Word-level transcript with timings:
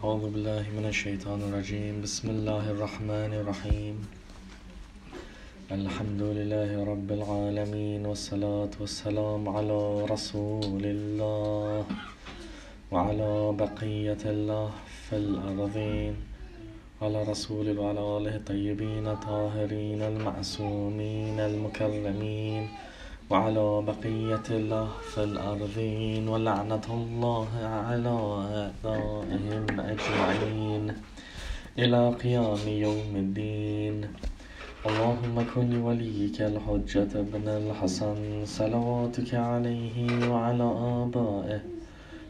أعوذ 0.00 0.32
بالله 0.32 0.64
من 0.80 0.86
الشيطان 0.88 1.40
الرجيم. 1.44 2.00
بسم 2.00 2.30
الله 2.30 2.64
الرحمن 2.72 3.32
الرحيم. 3.40 3.96
الحمد 5.68 6.22
لله 6.22 6.70
رب 6.92 7.08
العالمين 7.18 8.06
والصلاة 8.08 8.72
والسلام 8.80 9.42
على 9.48 9.80
رسول 10.08 10.84
الله 10.84 11.84
وعلى 12.92 13.32
بقية 13.52 14.22
الله 14.24 14.70
في 15.04 15.16
الأرضين 15.16 16.14
على 17.02 17.18
رسول 17.32 17.66
وعلى 17.78 18.00
آله 18.16 18.34
الطيبين 18.40 19.06
الطاهرين 19.06 20.00
المعصومين 20.02 21.36
المكرمين. 21.40 22.62
وعلى 23.30 23.82
بقية 23.86 24.46
الله 24.50 24.88
في 25.14 25.22
الأرضين 25.22 26.28
ولعنة 26.28 26.86
الله 26.90 27.48
على 27.62 28.16
أعدائهم 28.84 29.66
أجمعين 29.80 30.94
إلى 31.78 32.00
قيام 32.22 32.62
يوم 32.68 33.12
الدين. 33.16 33.96
اللهم 34.86 35.36
كن 35.54 35.70
لوليك 35.70 36.42
الحجة 36.42 37.12
بن 37.32 37.46
الحسن 37.48 38.18
صلواتك 38.44 39.34
عليه 39.34 39.96
وعلى 40.30 40.68
آبائه 41.02 41.60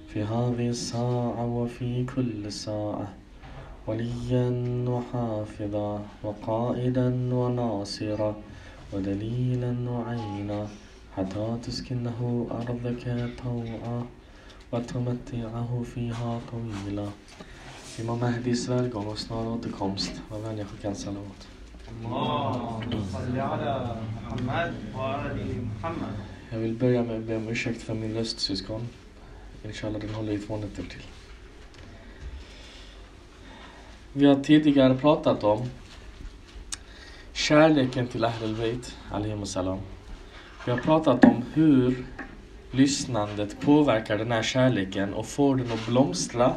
في 0.09 0.23
هذه 0.23 0.69
الساعة 0.69 1.47
وفي 1.47 2.05
كل 2.05 2.53
ساعة 2.53 3.09
وليا 3.87 4.49
وحافظا 4.89 6.03
وقائدا 6.23 7.09
وناصرا 7.35 8.37
ودليلا 8.93 9.73
وعينا. 9.91 10.69
حتى 11.17 11.59
تسكنه 11.63 12.47
أرضك 12.51 13.31
طوعا 13.45 14.07
وتمتعه 14.73 15.83
فيها 15.95 16.41
طويلا 16.51 17.09
Imam 17.99 18.19
Mahdis 18.19 18.69
välgång 18.69 19.07
och 19.07 19.19
snar 19.19 19.47
återkomst. 19.47 20.23
Var 20.29 20.39
vänliga 20.39 20.67
skicka 20.67 20.89
en 20.89 20.95
محمد 25.63 26.15
Jag 26.51 26.59
vill 26.59 26.75
börja 26.75 27.03
med 27.03 27.17
att 27.17 27.25
be 27.25 27.37
om 27.37 27.49
ursäkt 27.49 27.83
för 27.83 27.95
min 27.95 28.15
röst 28.15 28.41
syskon. 28.41 28.89
Inshallah 29.65 30.01
den 30.01 30.15
håller 30.15 30.33
i 30.33 30.39
två 30.39 30.57
nätter 30.57 30.83
till. 30.83 31.03
Vi 34.13 34.27
har 34.27 34.43
tidigare 34.45 34.95
pratat 34.95 35.45
om 35.45 35.71
kärleken 37.33 38.07
till 38.07 38.25
Ahlul 38.25 38.57
Bayt, 38.57 38.97
salam. 39.45 39.79
Vi 40.65 40.71
har 40.71 40.79
pratat 40.79 41.25
om 41.25 41.45
hur 41.55 42.05
lyssnandet 42.71 43.61
påverkar 43.61 44.19
den 44.19 44.33
här 44.33 44.43
kärleken 44.43 45.15
och 45.15 45.27
får 45.27 45.57
den 45.57 45.73
att 45.73 45.87
blomstra 45.87 46.55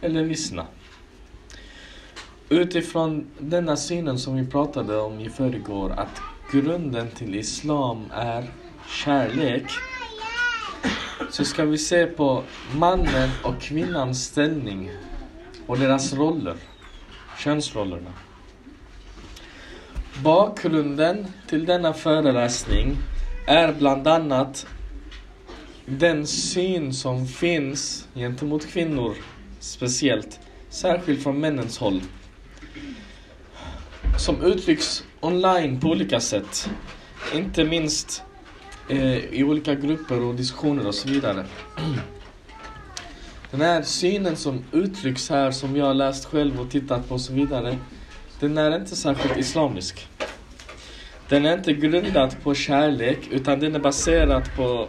eller 0.00 0.22
vissna. 0.22 0.66
Utifrån 2.48 3.26
denna 3.38 3.76
synen 3.76 4.18
som 4.18 4.36
vi 4.36 4.46
pratade 4.46 4.96
om 4.96 5.20
i 5.20 5.30
förrgår, 5.30 5.90
att 5.90 6.20
grunden 6.52 7.10
till 7.10 7.34
Islam 7.34 8.04
är 8.12 8.44
kärlek, 8.88 9.64
så 11.30 11.44
ska 11.44 11.64
vi 11.64 11.78
se 11.78 12.06
på 12.06 12.42
mannen 12.74 13.30
och 13.44 13.60
kvinnans 13.60 14.24
ställning 14.24 14.90
och 15.66 15.78
deras 15.78 16.12
roller, 16.12 16.56
könsrollerna. 17.38 18.12
Bakgrunden 20.24 21.26
till 21.48 21.66
denna 21.66 21.92
föreläsning 21.92 22.96
är 23.46 23.72
bland 23.72 24.08
annat 24.08 24.66
den 25.86 26.26
syn 26.26 26.92
som 26.92 27.26
finns 27.26 28.08
gentemot 28.14 28.66
kvinnor 28.66 29.14
speciellt, 29.60 30.40
särskilt 30.68 31.22
från 31.22 31.40
männens 31.40 31.78
håll. 31.78 32.00
Som 34.18 34.42
uttrycks 34.42 35.04
online 35.20 35.80
på 35.80 35.88
olika 35.88 36.20
sätt. 36.20 36.70
Inte 37.34 37.64
minst 37.64 38.22
eh, 38.88 39.16
i 39.16 39.44
olika 39.44 39.74
grupper 39.74 40.22
och 40.22 40.34
diskussioner 40.34 40.86
och 40.86 40.94
så 40.94 41.08
vidare. 41.08 41.46
Den 43.50 43.60
här 43.60 43.82
synen 43.82 44.36
som 44.36 44.64
uttrycks 44.72 45.30
här, 45.30 45.50
som 45.50 45.76
jag 45.76 45.86
har 45.86 45.94
läst 45.94 46.24
själv 46.24 46.60
och 46.60 46.70
tittat 46.70 47.08
på 47.08 47.14
och 47.14 47.20
så 47.20 47.32
vidare, 47.32 47.78
den 48.40 48.58
är 48.58 48.76
inte 48.76 48.96
särskilt 48.96 49.36
islamisk. 49.36 50.08
Den 51.28 51.46
är 51.46 51.52
inte 51.52 51.72
grundad 51.72 52.42
på 52.42 52.54
kärlek, 52.54 53.18
utan 53.30 53.60
den 53.60 53.74
är 53.74 53.78
baserad 53.78 54.56
på 54.56 54.88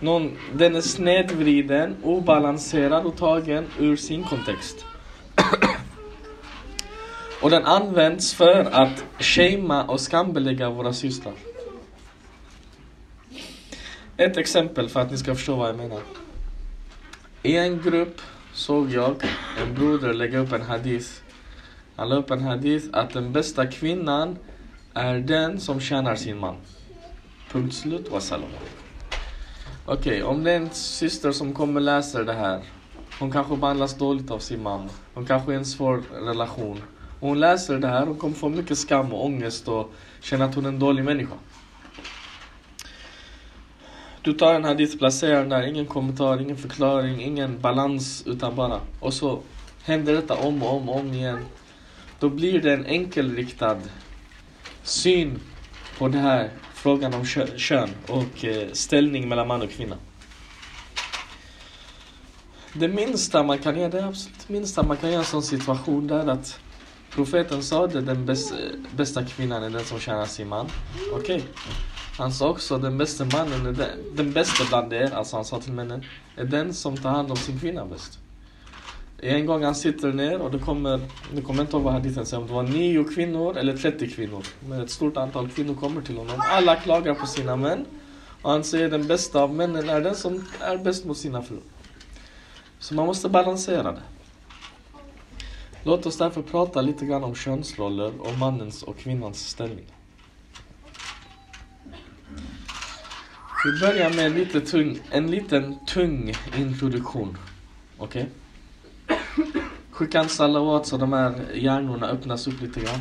någon, 0.00 0.36
den 0.52 0.76
är 0.76 0.80
snedvriden, 0.80 1.96
obalanserad 2.02 3.06
och 3.06 3.16
tagen 3.16 3.66
ur 3.78 3.96
sin 3.96 4.24
kontext. 4.24 4.84
och 7.42 7.50
den 7.50 7.64
används 7.64 8.34
för 8.34 8.68
att 8.72 9.04
shama 9.18 9.84
och 9.84 10.00
skambelägga 10.00 10.70
våra 10.70 10.92
systrar. 10.92 11.34
Ett 14.16 14.36
exempel 14.36 14.88
för 14.88 15.00
att 15.00 15.10
ni 15.10 15.18
ska 15.18 15.34
förstå 15.34 15.56
vad 15.56 15.68
jag 15.68 15.76
menar. 15.76 16.00
I 17.42 17.56
en 17.56 17.82
grupp 17.82 18.20
såg 18.52 18.90
jag 18.90 19.14
en 19.62 19.74
broder 19.74 20.14
lägga 20.14 20.38
upp 20.38 20.52
en 20.52 20.62
hadith. 20.62 21.08
Han 21.96 22.08
la 22.08 22.16
upp 22.16 22.30
en 22.30 22.40
hadith 22.40 22.86
att 22.92 23.10
den 23.10 23.32
bästa 23.32 23.66
kvinnan 23.66 24.38
är 24.94 25.18
den 25.18 25.60
som 25.60 25.80
tjänar 25.80 26.16
sin 26.16 26.38
man. 26.38 26.56
Punkt 27.50 27.74
slut, 27.74 28.10
wassalam. 28.10 28.48
Okej, 29.86 29.96
okay, 29.96 30.22
om 30.22 30.44
det 30.44 30.52
är 30.52 30.56
en 30.56 30.70
syster 30.70 31.32
som 31.32 31.52
kommer 31.52 31.80
läser 31.80 32.24
det 32.24 32.32
här. 32.32 32.62
Hon 33.18 33.32
kanske 33.32 33.56
behandlas 33.56 33.94
dåligt 33.94 34.30
av 34.30 34.38
sin 34.38 34.62
man. 34.62 34.88
Hon 35.14 35.26
kanske 35.26 35.52
är 35.52 35.54
i 35.54 35.58
en 35.58 35.64
svår 35.64 36.02
relation. 36.12 36.82
Och 37.20 37.28
hon 37.28 37.40
läser 37.40 37.78
det 37.78 37.88
här, 37.88 38.06
hon 38.06 38.16
kommer 38.16 38.34
få 38.34 38.48
mycket 38.48 38.78
skam 38.78 39.12
och 39.12 39.24
ångest 39.24 39.68
och 39.68 39.92
känna 40.20 40.44
att 40.44 40.54
hon 40.54 40.64
är 40.64 40.68
en 40.68 40.78
dålig 40.78 41.04
människa. 41.04 41.34
Du 44.22 44.32
tar 44.32 44.54
en 44.54 44.64
hadith, 44.64 44.98
placerar 44.98 45.40
den 45.40 45.48
där, 45.48 45.62
ingen 45.62 45.86
kommentar, 45.86 46.40
ingen 46.40 46.56
förklaring, 46.56 47.22
ingen 47.22 47.60
balans, 47.60 48.22
utan 48.26 48.56
bara. 48.56 48.80
Och 49.00 49.14
så 49.14 49.40
händer 49.82 50.12
detta 50.12 50.34
om 50.34 50.62
och 50.62 50.76
om 50.76 50.88
och 50.88 50.96
om 50.96 51.12
igen. 51.12 51.38
Då 52.20 52.28
blir 52.28 52.62
det 52.62 52.72
en 52.72 52.86
enkelriktad 52.86 53.78
syn 54.84 55.40
på 55.98 56.08
den 56.08 56.20
här 56.20 56.50
frågan 56.74 57.14
om 57.14 57.24
kön 57.56 57.90
och 58.08 58.44
eh, 58.44 58.72
ställning 58.72 59.28
mellan 59.28 59.48
man 59.48 59.62
och 59.62 59.70
kvinna. 59.70 59.96
Det 62.72 62.88
minsta 62.88 63.42
man 63.42 63.58
kan 63.58 63.78
göra, 63.78 63.88
det 63.88 64.04
absolut 64.04 64.48
minsta 64.48 64.82
man 64.82 64.96
kan 64.96 65.10
göra 65.10 65.20
i 65.20 65.24
en 65.24 65.30
sån 65.30 65.42
situation 65.42 66.06
det 66.06 66.14
är 66.14 66.26
att 66.26 66.60
profeten 67.10 67.62
sa 67.62 67.86
det, 67.86 68.00
den 68.00 68.26
bästa, 68.96 69.24
kvinnan 69.24 69.62
är 69.62 69.70
den 69.70 69.84
som 69.84 70.00
tjänar 70.00 70.26
sin 70.26 70.48
man. 70.48 70.66
Okej. 71.12 71.36
Okay. 71.36 71.42
Han 72.18 72.32
sa 72.32 72.48
också 72.48 72.78
den 72.78 72.98
bästa 72.98 73.24
mannen, 73.24 73.66
är 73.66 73.72
den, 73.72 74.16
den 74.16 74.32
bästa 74.32 74.64
bland 74.68 74.92
er, 74.92 75.14
alltså 75.14 75.36
han 75.36 75.44
sa 75.44 75.60
till 75.60 75.72
männen, 75.72 76.04
är 76.36 76.44
den 76.44 76.74
som 76.74 76.96
tar 76.96 77.10
hand 77.10 77.30
om 77.30 77.36
sin 77.36 77.60
kvinna 77.60 77.86
bäst. 77.86 78.18
En 79.18 79.46
gång 79.46 79.64
han 79.64 79.74
sitter 79.74 80.12
ner 80.12 80.40
och 80.40 80.50
det 80.50 80.58
kommer, 80.58 81.00
nu 81.34 81.42
kommer 81.42 81.58
jag 81.60 81.64
inte 81.64 81.76
ihåg 81.76 81.84
vad 81.84 81.92
hadithen 81.92 82.26
säger, 82.26 82.40
om 82.40 82.46
det 82.46 82.54
var 82.54 82.62
nio 82.62 83.04
kvinnor 83.04 83.56
eller 83.56 83.76
30 83.76 84.10
kvinnor. 84.10 84.42
Men 84.68 84.80
ett 84.80 84.90
stort 84.90 85.16
antal 85.16 85.48
kvinnor 85.48 85.74
kommer 85.74 86.02
till 86.02 86.16
honom. 86.16 86.42
Alla 86.50 86.76
klagar 86.76 87.14
på 87.14 87.26
sina 87.26 87.56
män. 87.56 87.84
Och 88.42 88.50
han 88.50 88.64
säger 88.64 88.90
den 88.90 89.06
bästa 89.06 89.42
av 89.42 89.54
männen 89.54 89.88
är 89.88 90.00
den 90.00 90.14
som 90.14 90.44
är 90.60 90.76
bäst 90.76 91.04
mot 91.04 91.16
sina 91.16 91.42
fruar. 91.42 91.62
Så 92.78 92.94
man 92.94 93.06
måste 93.06 93.28
balansera 93.28 93.92
det. 93.92 94.02
Låt 95.82 96.06
oss 96.06 96.18
därför 96.18 96.42
prata 96.42 96.80
lite 96.80 97.06
grann 97.06 97.24
om 97.24 97.34
könsroller 97.34 98.20
och 98.20 98.38
mannens 98.38 98.82
och 98.82 98.98
kvinnans 98.98 99.48
ställning. 99.48 99.84
Vi 103.64 103.80
börjar 103.80 104.10
med 104.10 104.26
en, 104.26 104.34
lite 104.34 104.60
tung, 104.60 104.98
en 105.10 105.30
liten 105.30 105.86
tung 105.86 106.34
introduktion. 106.58 107.38
Okej? 107.98 108.22
Okay? 108.22 108.32
Skicka 109.90 110.28
salawat 110.28 110.86
så 110.86 110.96
de 110.96 111.12
här 111.12 111.34
hjärnorna 111.54 112.06
öppnas 112.06 112.46
upp 112.46 112.60
lite 112.60 112.80
grann. 112.80 113.00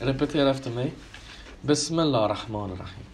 Repetera 0.00 0.50
efter 0.50 0.70
mig. 0.70 0.92
Bismillah 1.60 2.28
rahman 2.28 2.70
rahim. 2.70 3.06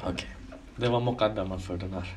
Okej, 0.00 0.12
okay. 0.12 0.28
det 0.76 0.88
var 0.88 1.00
muqaddaman 1.00 1.60
för 1.60 1.76
den 1.76 1.92
här. 1.92 2.14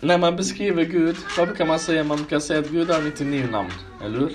När 0.00 0.18
man 0.18 0.36
beskriver 0.36 0.84
Gud, 0.84 1.16
vad 1.38 1.48
brukar 1.48 1.66
man 1.66 1.78
säga? 1.78 2.04
Man 2.04 2.16
brukar 2.16 2.38
säga 2.38 2.60
att 2.60 2.68
Gud 2.68 2.90
har 2.90 3.02
99 3.02 3.48
namn, 3.50 3.70
eller 4.04 4.18
hur? 4.18 4.32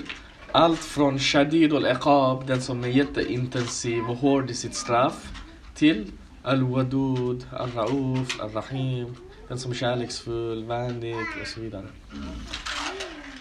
Allt 0.51 0.79
från 0.79 1.19
Shadid 1.19 1.73
al-Iqab, 1.73 2.47
den 2.47 2.61
som 2.61 2.83
är 2.83 2.87
jätteintensiv 2.87 4.03
och 4.09 4.17
hård 4.17 4.49
i 4.49 4.53
sitt 4.53 4.75
straff, 4.75 5.31
till 5.75 6.11
Al-Wadud, 6.43 7.45
Al-Rauf, 7.51 8.41
Al-Rahim, 8.41 9.15
den 9.47 9.59
som 9.59 9.71
är 9.71 9.75
kärleksfull, 9.75 10.63
vänlig 10.63 11.15
och 11.41 11.47
så 11.47 11.61
vidare. 11.61 11.85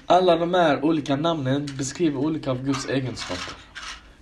Alla 0.06 0.36
de 0.36 0.54
här 0.54 0.84
olika 0.84 1.16
namnen 1.16 1.68
beskriver 1.78 2.18
olika 2.18 2.50
av 2.50 2.64
Guds 2.64 2.88
egenskaper. 2.88 3.54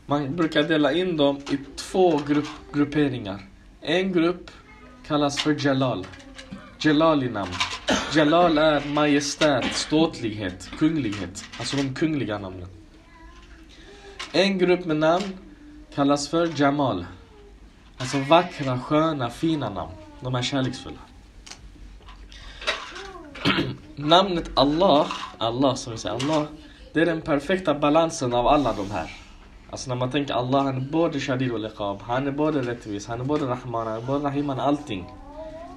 Man 0.07 0.37
brukar 0.37 0.63
dela 0.63 0.93
in 0.93 1.17
dem 1.17 1.37
i 1.37 1.59
två 1.77 2.21
grupp, 2.29 2.49
grupperingar. 2.73 3.41
En 3.81 4.13
grupp 4.13 4.51
kallas 5.07 5.41
för 5.41 5.67
Jalal. 5.67 6.07
Jalali 6.81 7.31
namn. 7.31 7.53
Jalal 8.15 8.59
är 8.59 8.85
majestät, 8.95 9.75
ståtlighet, 9.75 10.71
kunglighet. 10.79 11.45
Alltså 11.59 11.77
de 11.77 11.95
kungliga 11.95 12.39
namnen. 12.39 12.69
En 14.33 14.59
grupp 14.59 14.85
med 14.85 14.97
namn 14.97 15.25
kallas 15.95 16.29
för 16.29 16.61
Jamal. 16.61 17.07
Alltså 17.99 18.19
vackra, 18.19 18.79
sköna, 18.79 19.31
fina 19.31 19.71
namn. 19.71 19.93
De 20.21 20.35
är 20.35 20.43
kärleksfulla. 20.43 20.99
Namnet 23.97 24.51
Allah, 24.55 25.07
Allah 25.39 25.75
som 25.75 25.93
vi 25.93 25.99
säger, 25.99 26.15
Allah, 26.15 26.47
det 26.93 27.01
är 27.01 27.07
den 27.07 27.21
perfekta 27.21 27.75
balansen 27.75 28.35
av 28.35 28.47
alla 28.47 28.73
de 28.73 28.91
här. 28.91 29.11
Alltså 29.71 29.89
när 29.89 29.97
man 29.97 30.11
tänker 30.11 30.35
Allah, 30.35 30.63
han 30.63 30.77
är 30.77 30.81
både 30.81 31.21
Shadid 31.21 31.53
och 31.53 31.61
Liqab, 31.61 32.03
han 32.03 32.27
är 32.27 32.31
både 32.31 32.63
rättvis, 32.63 33.07
han 33.07 33.21
är 33.21 33.25
både 33.25 33.47
Rahman, 33.47 33.87
han 33.87 33.97
är 33.97 34.01
både 34.01 34.25
Rahim, 34.25 34.49
han 34.49 34.59
är 34.59 34.63
allting. 34.63 35.11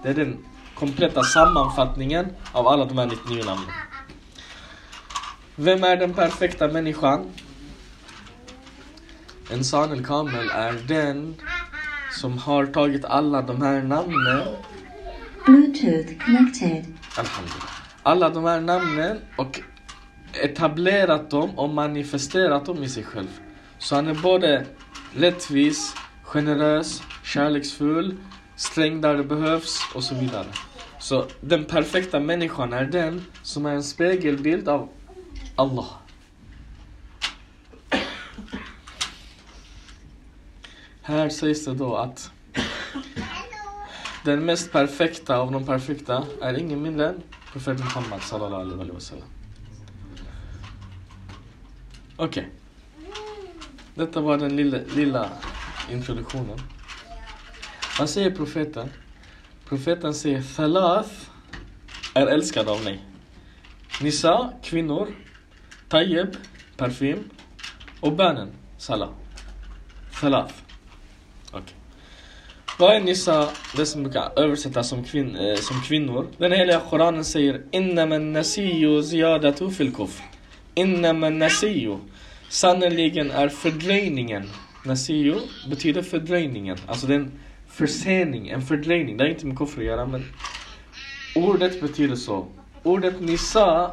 Det 0.03 0.09
är 0.09 0.13
den 0.13 0.45
kompletta 0.75 1.23
sammanfattningen 1.23 2.27
av 2.51 2.67
alla 2.67 2.85
de 2.85 2.97
här 2.97 3.05
99 3.05 3.43
namnen. 3.45 3.69
Vem 5.55 5.83
är 5.83 5.97
den 5.97 6.13
perfekta 6.13 6.67
människan? 6.67 7.29
Insan 9.51 9.63
sanel 9.63 10.05
kamel 10.05 10.49
är 10.49 10.73
den 10.87 11.35
som 12.11 12.37
har 12.37 12.65
tagit 12.65 13.05
alla 13.05 13.41
de 13.41 13.61
här 13.61 13.83
namnen 13.83 14.41
Bluetooth 15.45 16.25
connected. 16.25 16.85
Alhamdulillah. 17.17 17.71
Alla 18.03 18.29
de 18.29 18.43
här 18.43 18.61
namnen 18.61 19.17
och 19.37 19.59
etablerat 20.43 21.29
dem 21.29 21.59
och 21.59 21.69
manifesterat 21.69 22.65
dem 22.65 22.83
i 22.83 22.89
sig 22.89 23.03
själv. 23.03 23.39
Så 23.77 23.95
han 23.95 24.07
är 24.07 24.13
både 24.13 24.65
rättvis, 25.15 25.95
generös, 26.23 27.03
kärleksfull, 27.23 28.17
sträng 28.55 29.01
där 29.01 29.17
det 29.17 29.23
behövs 29.23 29.79
och 29.95 30.03
så 30.03 30.15
vidare. 30.15 30.47
Så 30.99 31.25
den 31.41 31.65
perfekta 31.65 32.19
människan 32.19 32.73
är 32.73 32.85
den 32.85 33.25
som 33.43 33.65
är 33.65 33.71
en 33.73 33.83
spegelbild 33.83 34.69
av 34.69 34.89
Allah. 35.55 36.00
Här 41.01 41.29
sägs 41.29 41.65
det 41.65 41.73
då 41.73 41.95
att 41.95 42.31
den 44.23 44.45
mest 44.45 44.71
perfekta 44.71 45.37
av 45.37 45.51
de 45.51 45.65
perfekta 45.65 46.25
är 46.41 46.59
ingen 46.59 46.81
mindre 46.81 47.09
än 47.09 47.23
profeten 47.51 47.85
Muhammad 47.85 48.21
sallallahu 48.21 48.61
alaihi 48.61 48.91
wasallam. 48.91 49.27
Okej. 50.11 50.27
Okej. 52.15 52.49
Detta 53.95 54.21
var 54.21 54.37
den 54.37 54.55
lilla, 54.55 54.77
lilla 54.95 55.29
introduktionen. 55.91 56.59
Vad 57.99 58.09
säger 58.09 58.31
profeten? 58.31 58.89
Profeten 59.65 60.13
säger 60.13 60.41
Thalath 60.55 61.29
är 62.13 62.27
älskad 62.27 62.69
av 62.69 62.83
mig. 62.83 63.05
Nisa, 64.01 64.53
kvinnor. 64.63 65.07
Tayyib, 65.89 66.37
parfym. 66.77 67.29
Och 67.99 68.13
bönen, 68.13 68.51
salah. 68.77 69.09
Thalath. 70.19 70.70
Okej. 71.51 71.75
Vad 72.79 72.95
är 72.95 72.99
Nisa, 72.99 73.49
det 73.77 73.85
som 73.85 74.03
brukar 74.03 74.39
översättas 74.39 74.89
som, 74.89 75.03
kvin 75.03 75.35
eh, 75.35 75.55
som 75.55 75.81
kvinnor? 75.81 76.27
Den 76.37 76.51
heliga 76.51 76.81
Koranen 76.89 77.25
säger 77.25 77.61
Innama 77.71 78.17
nasiyu 78.17 79.03
ziyadatu 79.03 79.71
fil 79.71 79.93
kufr. 79.93 80.23
Innama 80.75 81.29
nasiyu. 81.29 81.97
Sannerligen 82.49 83.31
är 83.31 83.49
fördröjningen. 83.49 84.49
Nasiyu 84.85 85.35
betyder 85.69 86.01
fördröjningen. 86.01 86.77
Alltså 86.87 87.07
det 87.07 87.13
är 87.13 87.19
en 87.19 87.31
försening, 87.67 88.49
en 88.49 88.61
fördröjning. 88.61 89.17
Det 89.17 89.23
har 89.23 89.29
inte 89.29 89.45
med 89.45 89.57
kufr 89.57 89.79
att 89.79 89.85
göra 89.85 90.05
men 90.05 90.25
ordet 91.35 91.81
betyder 91.81 92.15
så. 92.15 92.47
Ordet 92.83 93.21
Nisa 93.21 93.91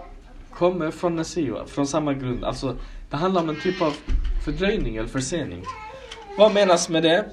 kommer 0.51 0.91
från 0.91 1.17
nasiyu, 1.17 1.67
från 1.67 1.87
samma 1.87 2.15
grund. 2.15 2.45
Alltså 2.45 2.77
det 3.11 3.17
handlar 3.17 3.43
om 3.43 3.49
en 3.49 3.61
typ 3.61 3.83
av 3.83 3.95
fördröjning 4.45 4.97
eller 4.97 5.09
försening. 5.09 5.65
Vad 6.39 6.55
menas 6.55 6.89
med 6.89 7.03
det? 7.03 7.25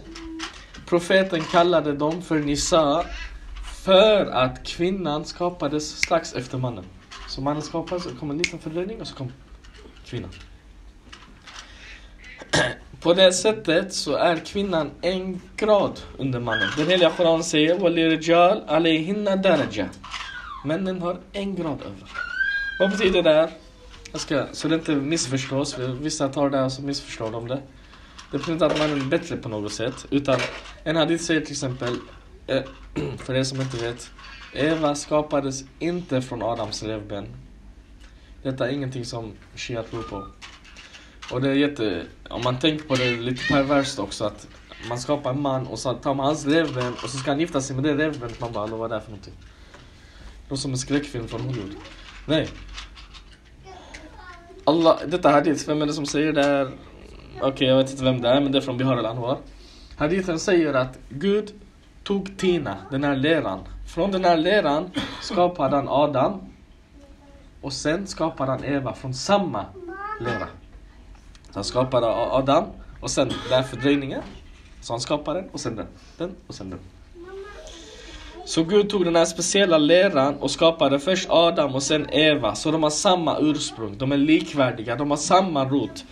Profeten 0.95 1.41
kallade 1.41 1.93
dem 1.93 2.23
för 2.23 2.39
Nisa 2.39 3.05
för 3.85 4.27
att 4.27 4.67
kvinnan 4.67 5.25
skapades 5.25 5.97
strax 5.97 6.35
efter 6.35 6.59
mannen. 6.59 6.85
Så 7.29 7.41
mannen 7.41 7.63
skapades, 7.63 8.05
så 8.05 8.11
kom 8.11 8.31
en 8.31 8.39
liten 8.39 8.59
fördröjning 8.59 9.01
och 9.01 9.07
så 9.07 9.15
kom 9.15 9.33
kvinnan. 10.07 10.31
På 13.01 13.15
det 13.15 13.33
sättet 13.33 13.95
så 13.95 14.17
är 14.17 14.37
kvinnan 14.37 14.91
en 15.01 15.41
grad 15.57 16.01
under 16.19 16.41
mannen. 16.41 16.69
Den 16.77 16.87
heliga 16.87 17.11
Koran 17.11 17.45
säger 17.45 17.79
وَلِرِجَالْ 17.79 18.63
عَلَيْهِنَّ 18.69 19.43
دَرَجَةً 19.43 19.89
Männen 20.65 21.03
har 21.03 21.17
en 21.33 21.55
grad 21.55 21.81
över. 21.83 22.11
Vad 22.79 22.91
betyder 22.91 23.23
det 23.23 23.33
här? 23.33 23.51
Jag 24.13 24.21
ska, 24.21 24.47
så 24.53 24.69
det 24.69 24.75
inte 24.75 24.95
missförstås, 24.95 25.79
vissa 25.79 26.29
tar 26.29 26.51
det 26.51 26.63
och 26.63 26.73
så 26.73 26.83
missförstår 26.83 27.31
de 27.31 27.49
det. 27.49 27.63
Det 28.32 28.38
betyder 28.38 28.54
inte 28.54 28.66
att 28.66 28.80
mannen 28.80 29.02
är 29.02 29.06
bättre 29.06 29.38
på 29.38 29.50
något 29.50 29.74
sätt. 29.74 30.06
Utan 30.10 30.40
en 30.84 30.96
hadith 30.96 31.24
säger 31.24 31.42
till 31.42 31.52
exempel, 31.52 31.98
eh, 32.48 32.64
för 33.18 33.34
er 33.34 33.44
som 33.44 33.62
inte 33.62 33.78
vet. 33.78 34.12
Eva 34.54 34.96
skapades 34.96 35.64
inte 35.80 36.22
från 36.22 36.44
Adams 36.44 36.84
revben. 36.84 37.28
Detta 38.44 38.68
är 38.68 38.74
ingenting 38.74 39.06
som 39.06 39.32
Shia 39.56 39.84
tror 39.84 40.04
på. 40.04 40.28
Och 41.32 41.42
det 41.42 41.50
är 41.50 41.54
jätte, 41.54 42.06
om 42.30 42.42
man 42.44 42.60
tänker 42.60 42.86
på 42.86 42.96
det, 42.96 43.12
lite 43.12 43.48
perverst 43.48 44.00
också 44.00 44.26
att 44.26 44.48
man 44.90 45.00
skapar 45.00 45.30
en 45.30 45.42
man 45.42 45.68
och 45.68 45.80
så 45.80 45.94
tar 45.94 46.14
man 46.14 46.26
hans 46.26 46.46
revben 46.46 46.94
och 46.94 47.10
så 47.10 47.18
ska 47.18 47.32
han 47.32 47.40
gifta 47.40 47.62
sig 47.62 47.76
med 47.76 47.84
det 47.84 47.96
revbenet. 47.96 48.40
Man 48.40 48.52
bara, 48.52 48.68
vad 48.68 48.86
är 48.86 48.90
det 48.90 48.96
här 48.96 49.02
för 49.02 49.10
någonting? 49.10 49.34
Det 50.50 50.58
som 50.58 50.72
en 50.72 50.78
skräckfilm 50.78 51.28
från 51.28 51.42
Hollywood. 51.42 51.76
Nej. 52.26 52.50
Allah, 54.64 55.00
detta 55.08 55.30
hadith, 55.30 55.68
vem 55.68 55.82
är 55.82 55.86
det 55.86 55.94
som 55.94 56.06
säger 56.06 56.34
det 56.34 56.44
här? 56.44 56.72
Okej, 57.42 57.68
jag 57.68 57.78
vet 57.78 57.92
inte 57.92 58.04
vem 58.04 58.22
det 58.22 58.30
är, 58.30 58.42
men 58.42 58.52
det 58.52 58.58
är 58.58 58.62
från 58.62 58.78
Bihar 58.78 58.98
al-Anwar. 58.98 59.38
Hadithen 59.98 60.40
säger 60.40 60.74
att 60.74 61.00
Gud 61.10 61.54
tog 62.04 62.38
Tina, 62.38 62.78
den 62.92 63.04
här 63.04 63.16
leran. 63.16 63.60
Från 63.96 64.12
den 64.12 64.26
här 64.26 64.38
leran 64.38 64.92
skapade 65.22 65.76
han 65.76 65.88
Adam. 65.90 66.42
Och 67.62 67.74
sen 67.74 68.08
skapade 68.08 68.52
han 68.52 68.64
Eva 68.64 68.94
från 68.94 69.14
samma 69.14 69.66
lera. 70.20 70.48
Så 71.46 71.54
han 71.54 71.64
skapade 71.64 72.08
Adam 72.08 72.64
och 73.02 73.12
sen 73.12 73.28
den 73.28 73.54
här 73.54 73.64
fördröjningen. 73.64 74.22
Så 74.82 74.94
han 74.94 75.00
skapade 75.00 75.42
den 75.42 75.50
och 75.50 75.60
sen 75.60 75.76
den, 75.76 75.88
den 76.18 76.36
och 76.48 76.56
sen 76.56 76.70
den. 76.70 76.80
Så 78.46 78.64
Gud 78.64 78.90
tog 78.90 79.06
den 79.06 79.16
här 79.16 79.26
speciella 79.26 79.78
leran 79.78 80.36
och 80.36 80.52
skapade 80.52 81.00
först 81.00 81.30
Adam 81.30 81.76
och 81.76 81.84
sen 81.84 82.10
Eva. 82.10 82.56
Så 82.56 82.72
de 82.72 82.84
har 82.84 82.90
samma 82.90 83.38
ursprung, 83.40 83.98
de 83.98 84.12
är 84.12 84.18
likvärdiga, 84.18 84.96
de 84.96 85.10
har 85.10 85.18
samma 85.18 85.66
rot. 85.66 86.06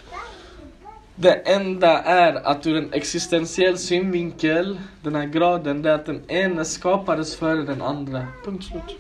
Det 1.24 1.34
enda 1.34 2.00
är 2.00 2.48
att 2.48 2.68
ur 2.68 2.78
en 2.78 2.94
existentiell 2.94 3.78
synvinkel, 3.78 4.80
den 5.04 5.16
här 5.16 5.26
graden, 5.26 5.82
det 5.82 5.90
är 5.90 5.96
att 5.96 6.06
den 6.06 6.32
ena 6.32 6.66
skapades 6.66 7.36
före 7.36 7.62
den 7.62 7.82
andra. 7.82 8.28
Punkt 8.46 8.64
slut. 8.64 8.98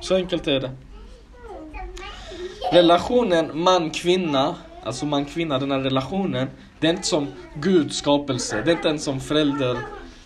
Så 0.00 0.14
enkelt 0.14 0.46
är 0.46 0.60
det. 0.60 0.70
Relationen 2.72 3.50
man-kvinna, 3.54 4.54
alltså 4.82 5.06
man-kvinna, 5.06 5.58
den 5.58 5.70
här 5.70 5.78
relationen, 5.78 6.48
det 6.80 6.86
är 6.86 6.90
inte 6.90 7.06
som 7.06 7.26
Guds 7.60 7.96
skapelse. 7.96 8.62
Det 8.64 8.70
är 8.70 8.76
inte 8.76 8.88
ens 8.88 9.04
som 9.04 9.20
förälder, 9.20 9.76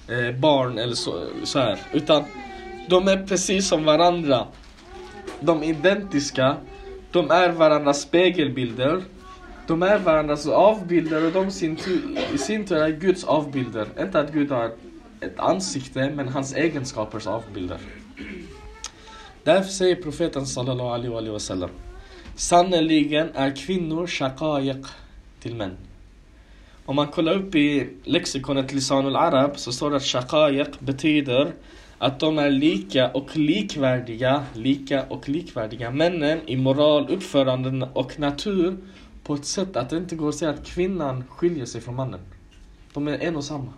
eh, 0.09 0.37
barn 0.41 0.79
eller 0.79 0.95
så, 0.95 1.23
så 1.45 1.59
här. 1.59 1.79
Utan 1.93 2.25
de 2.89 3.09
är 3.09 3.27
precis 3.27 3.69
som 3.69 3.85
varandra. 3.85 4.47
De 5.41 5.63
är 5.63 5.67
identiska. 5.67 6.57
De 7.11 7.31
är 7.31 7.49
varandras 7.49 8.01
spegelbilder. 8.01 9.03
De 9.67 9.83
är 9.83 9.99
varandras 9.99 10.47
avbilder 10.47 11.27
och 11.27 11.33
de 11.33 11.51
sin 11.51 11.79
i 12.35 12.39
sin 12.39 12.65
tur 12.67 12.77
är 12.77 12.91
Guds 12.91 13.25
avbilder. 13.25 13.87
Inte 14.01 14.21
att 14.21 14.33
Gud 14.33 14.51
har 14.51 14.71
ett 15.21 15.39
ansikte, 15.39 16.11
men 16.11 16.29
hans 16.29 16.55
egenskapers 16.55 17.27
avbilder. 17.27 17.79
Därför 19.43 19.71
säger 19.71 19.97
profeten 19.97 20.47
sallallahu 20.47 20.89
alaihi 20.89 21.33
wa 21.33 21.39
sallam. 21.39 21.71
Sannerligen 22.37 23.29
är 23.35 23.57
kvinnor 23.57 24.07
shaqayiq 24.07 24.87
till 25.41 25.55
män. 25.55 25.77
Om 26.85 26.97
man 26.97 27.07
kollar 27.07 27.33
upp 27.33 27.55
i 27.55 27.89
lexikonet 28.05 28.73
Lisanul 28.73 29.17
Arab 29.17 29.59
så 29.59 29.73
står 29.73 29.91
det 29.91 29.97
att 29.97 30.03
shaqayiq 30.03 30.81
betyder 30.81 31.53
att 31.99 32.21
de 32.21 32.39
är 32.39 32.51
lika 32.51 33.09
och 33.09 33.37
likvärdiga, 33.37 34.45
lika 34.55 35.03
och 35.03 35.29
likvärdiga 35.29 35.91
männen 35.91 36.41
i 36.47 36.57
moral, 36.57 37.07
uppföranden 37.11 37.83
och 37.83 38.19
natur 38.19 38.77
på 39.27 39.35
ett 39.35 39.45
sätt 39.45 39.77
att 39.77 39.91
det 39.91 39.97
inte 39.97 40.17
går 40.17 40.29
att 40.29 40.35
säga 40.35 40.51
att 40.51 40.67
kvinnan 40.67 41.25
skiljer 41.29 41.67
sig 41.67 41.81
från 41.81 41.95
mannen. 41.95 42.21
De 42.93 43.09
är 43.09 43.19
en 43.19 43.37
och 43.37 43.45
samma. 43.45 43.73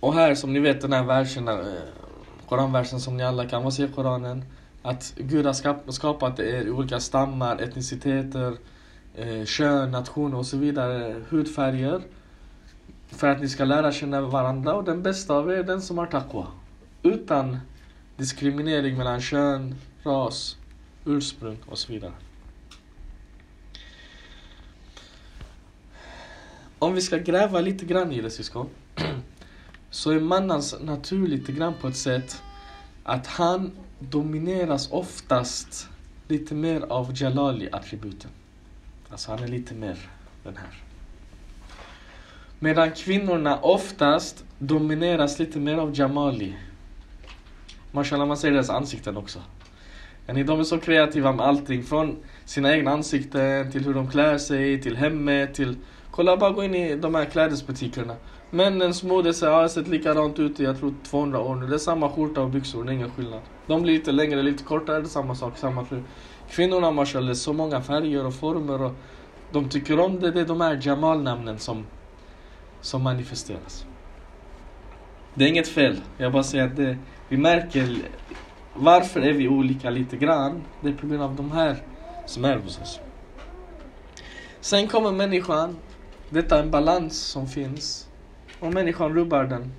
Och 0.00 0.14
här 0.14 0.34
som 0.34 0.52
ni 0.52 0.60
vet 0.60 0.80
den 0.80 0.92
här 0.92 1.04
versen, 1.04 1.48
eh, 1.48 1.56
Koranversen 2.48 3.00
som 3.00 3.16
ni 3.16 3.22
alla 3.22 3.48
kan, 3.48 3.62
vad 3.62 3.74
säger 3.74 3.88
Koranen? 3.88 4.44
Att 4.82 5.14
Gud 5.16 5.46
har 5.46 5.92
skapat 5.92 6.40
er 6.40 6.66
i 6.66 6.70
olika 6.70 7.00
stammar, 7.00 7.62
etniciteter, 7.62 8.56
eh, 9.14 9.44
kön, 9.44 9.90
nationer 9.90 10.38
och 10.38 10.46
så 10.46 10.56
vidare, 10.56 11.22
hudfärger. 11.28 12.02
för 13.08 13.28
att 13.28 13.40
ni 13.40 13.48
ska 13.48 13.64
lära 13.64 13.92
känna 13.92 14.20
varandra 14.20 14.74
och 14.74 14.84
den 14.84 15.02
bästa 15.02 15.34
av 15.34 15.50
er 15.50 15.54
är 15.54 15.64
den 15.64 15.82
som 15.82 15.98
har 15.98 16.06
taqwa. 16.06 16.46
Utan 17.02 17.58
diskriminering 18.16 18.96
mellan 18.96 19.20
kön, 19.20 19.74
ras, 20.04 20.56
ursprung 21.04 21.56
och 21.66 21.78
så 21.78 21.92
vidare. 21.92 22.12
Om 26.78 26.94
vi 26.94 27.00
ska 27.00 27.18
gräva 27.18 27.60
lite 27.60 27.84
grann 27.84 28.12
i 28.12 28.20
det 28.20 28.30
syskon, 28.30 28.68
så 29.90 30.10
är 30.10 30.20
mannens 30.20 30.74
natur 30.80 31.26
lite 31.26 31.52
grann 31.52 31.74
på 31.80 31.88
ett 31.88 31.96
sätt 31.96 32.42
att 33.04 33.26
han 33.26 33.72
domineras 33.98 34.90
oftast 34.90 35.88
lite 36.28 36.54
mer 36.54 36.80
av 36.80 37.12
Jalali-attributen. 37.14 38.30
Alltså 39.10 39.30
han 39.30 39.42
är 39.42 39.48
lite 39.48 39.74
mer 39.74 39.98
den 40.44 40.56
här. 40.56 40.82
Medan 42.58 42.90
kvinnorna 42.90 43.60
oftast 43.60 44.44
domineras 44.58 45.38
lite 45.38 45.58
mer 45.58 45.76
av 45.76 45.98
Jamali. 45.98 46.54
Mashallah, 47.90 48.26
man 48.28 48.36
ser 48.36 48.50
deras 48.50 48.70
ansikten 48.70 49.16
också. 49.16 49.42
Yani 50.26 50.42
de 50.42 50.60
är 50.60 50.64
så 50.64 50.78
kreativa 50.78 51.32
med 51.32 51.46
allting. 51.46 51.82
Från 51.82 52.16
sina 52.44 52.76
egna 52.76 52.90
ansikten 52.90 53.72
till 53.72 53.84
hur 53.84 53.94
de 53.94 54.10
klär 54.10 54.38
sig, 54.38 54.80
till 54.82 54.96
hemmet, 54.96 55.54
till... 55.54 55.76
Kolla, 56.10 56.36
bara 56.36 56.50
gå 56.50 56.64
in 56.64 56.74
i 56.74 56.96
de 56.96 57.14
här 57.14 57.24
klädesbutikerna. 57.24 58.16
Männens 58.50 59.02
mode 59.02 59.34
så 59.34 59.50
har 59.50 59.68
sett 59.68 59.88
likadant 59.88 60.38
ut 60.38 60.60
i, 60.60 60.64
jag 60.64 60.78
tror, 60.78 60.94
200 61.04 61.40
år 61.40 61.54
nu. 61.54 61.66
Det 61.66 61.74
är 61.74 61.78
samma 61.78 62.10
skjorta 62.10 62.42
och 62.42 62.50
byxor, 62.50 62.84
det 62.84 62.90
är 62.90 62.94
ingen 62.94 63.10
skillnad. 63.10 63.40
De 63.66 63.82
blir 63.82 63.92
lite 63.92 64.12
längre, 64.12 64.42
lite 64.42 64.64
kortare, 64.64 65.00
det 65.00 65.06
är 65.06 65.08
samma 65.08 65.34
sak, 65.34 65.58
samma 65.58 65.84
fru. 65.84 66.02
Kvinnorna, 66.50 66.90
mashallah, 66.90 67.34
så 67.34 67.52
många 67.52 67.80
färger 67.82 68.26
och 68.26 68.34
former 68.34 68.82
och 68.82 68.92
de 69.52 69.68
tycker 69.68 70.00
om 70.00 70.20
det. 70.20 70.30
Det 70.30 70.40
är 70.40 70.44
de 70.44 70.60
här 70.60 70.80
Jamal-namnen 70.82 71.58
som, 71.58 71.86
som 72.80 73.02
manifesteras. 73.02 73.86
Det 75.34 75.44
är 75.44 75.48
inget 75.48 75.68
fel. 75.68 76.00
Jag 76.18 76.32
bara 76.32 76.42
säger 76.42 76.64
att 76.64 76.76
det, 76.76 76.96
vi 77.28 77.36
märker 77.36 77.96
varför 78.74 79.20
är 79.20 79.32
vi 79.32 79.48
olika 79.48 79.90
lite 79.90 80.16
grann. 80.16 80.62
Det 80.80 80.88
är 80.88 80.92
på 80.92 81.06
grund 81.06 81.22
av 81.22 81.36
de 81.36 81.52
här 81.52 81.76
som 82.26 82.44
är 82.44 82.56
hos 82.56 82.80
oss. 82.80 83.00
Sen 84.60 84.88
kommer 84.88 85.12
människan. 85.12 85.76
Detta 86.30 86.58
är 86.58 86.62
en 86.62 86.70
balans 86.70 87.18
som 87.18 87.48
finns. 87.48 88.08
Och 88.60 88.74
människan 88.74 89.14
rubbar 89.14 89.44
den. 89.44 89.72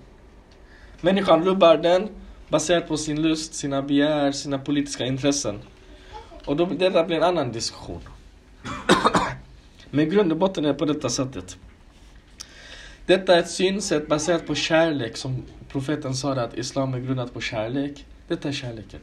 Människan 1.02 1.44
rubbar 1.44 1.78
den 1.78 2.10
baserat 2.50 2.88
på 2.88 2.98
sin 2.98 3.22
lust, 3.22 3.54
sina 3.54 3.82
begär, 3.82 4.32
sina 4.32 4.60
politiska 4.60 5.06
intressen. 5.06 5.60
Och 6.46 6.58
då, 6.58 6.66
detta 6.66 7.04
blir 7.04 7.18
en 7.18 7.24
annan 7.24 7.52
diskussion. 7.52 8.02
Men 9.90 10.10
grund 10.10 10.32
och 10.32 10.38
botten 10.38 10.66
är 10.66 10.74
på 10.74 10.86
detta 10.86 11.10
sättet. 11.10 11.58
Detta 13.06 13.36
är 13.36 13.40
ett 13.40 13.50
synsätt 13.50 14.08
baserat 14.08 14.48
på 14.48 14.56
kärlek 14.56 15.18
som 15.18 15.44
profeten 15.68 16.14
sa 16.14 16.34
att 16.34 16.58
islam 16.58 16.94
är 16.94 17.00
grundat 17.00 17.34
på 17.34 17.42
kärlek. 17.42 18.06
Detta 18.34 18.48
är 18.48 18.54
kärleken. 18.54 19.00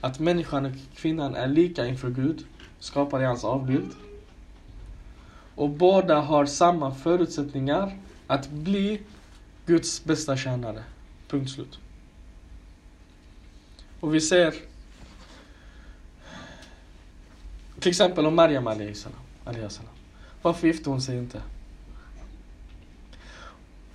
Att 0.00 0.18
människan 0.18 0.66
och 0.66 0.72
kvinnan 0.94 1.34
är 1.34 1.48
lika 1.48 1.86
inför 1.86 2.10
Gud, 2.10 2.44
skapad 2.78 3.22
i 3.22 3.24
hans 3.24 3.44
avbild. 3.44 3.90
Och 5.54 5.70
båda 5.70 6.20
har 6.20 6.46
samma 6.46 6.94
förutsättningar 6.94 7.98
att 8.26 8.50
bli 8.50 9.00
Guds 9.66 10.04
bästa 10.04 10.36
tjänare. 10.36 10.84
Punkt 11.28 11.50
slut. 11.50 11.78
Och 14.00 14.14
vi 14.14 14.20
ser 14.20 14.54
till 17.80 17.90
exempel 17.90 18.26
om 18.26 18.34
Maryam 18.34 18.66
Aliyah. 18.66 19.70
Varför 20.42 20.66
gifte 20.66 20.90
hon 20.90 21.02
sig 21.02 21.18
inte? 21.18 21.42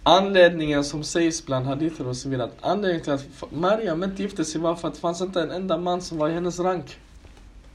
Anledningen 0.03 0.83
som 0.83 1.03
sägs 1.03 1.45
bland 1.45 1.65
hadither 1.65 2.07
och 2.07 2.17
så 2.17 2.29
vidare, 2.29 2.51
anledningen 2.61 3.03
till 3.03 3.13
att 3.13 3.51
Maryam 3.51 4.03
inte 4.03 4.23
gifte 4.23 4.45
sig 4.45 4.61
var 4.61 4.75
för 4.75 4.87
att 4.87 4.93
det 4.93 4.99
fanns 4.99 5.21
inte 5.21 5.41
en 5.41 5.51
enda 5.51 5.77
man 5.77 6.01
som 6.01 6.17
var 6.17 6.29
i 6.29 6.33
hennes 6.33 6.59
rank 6.59 6.99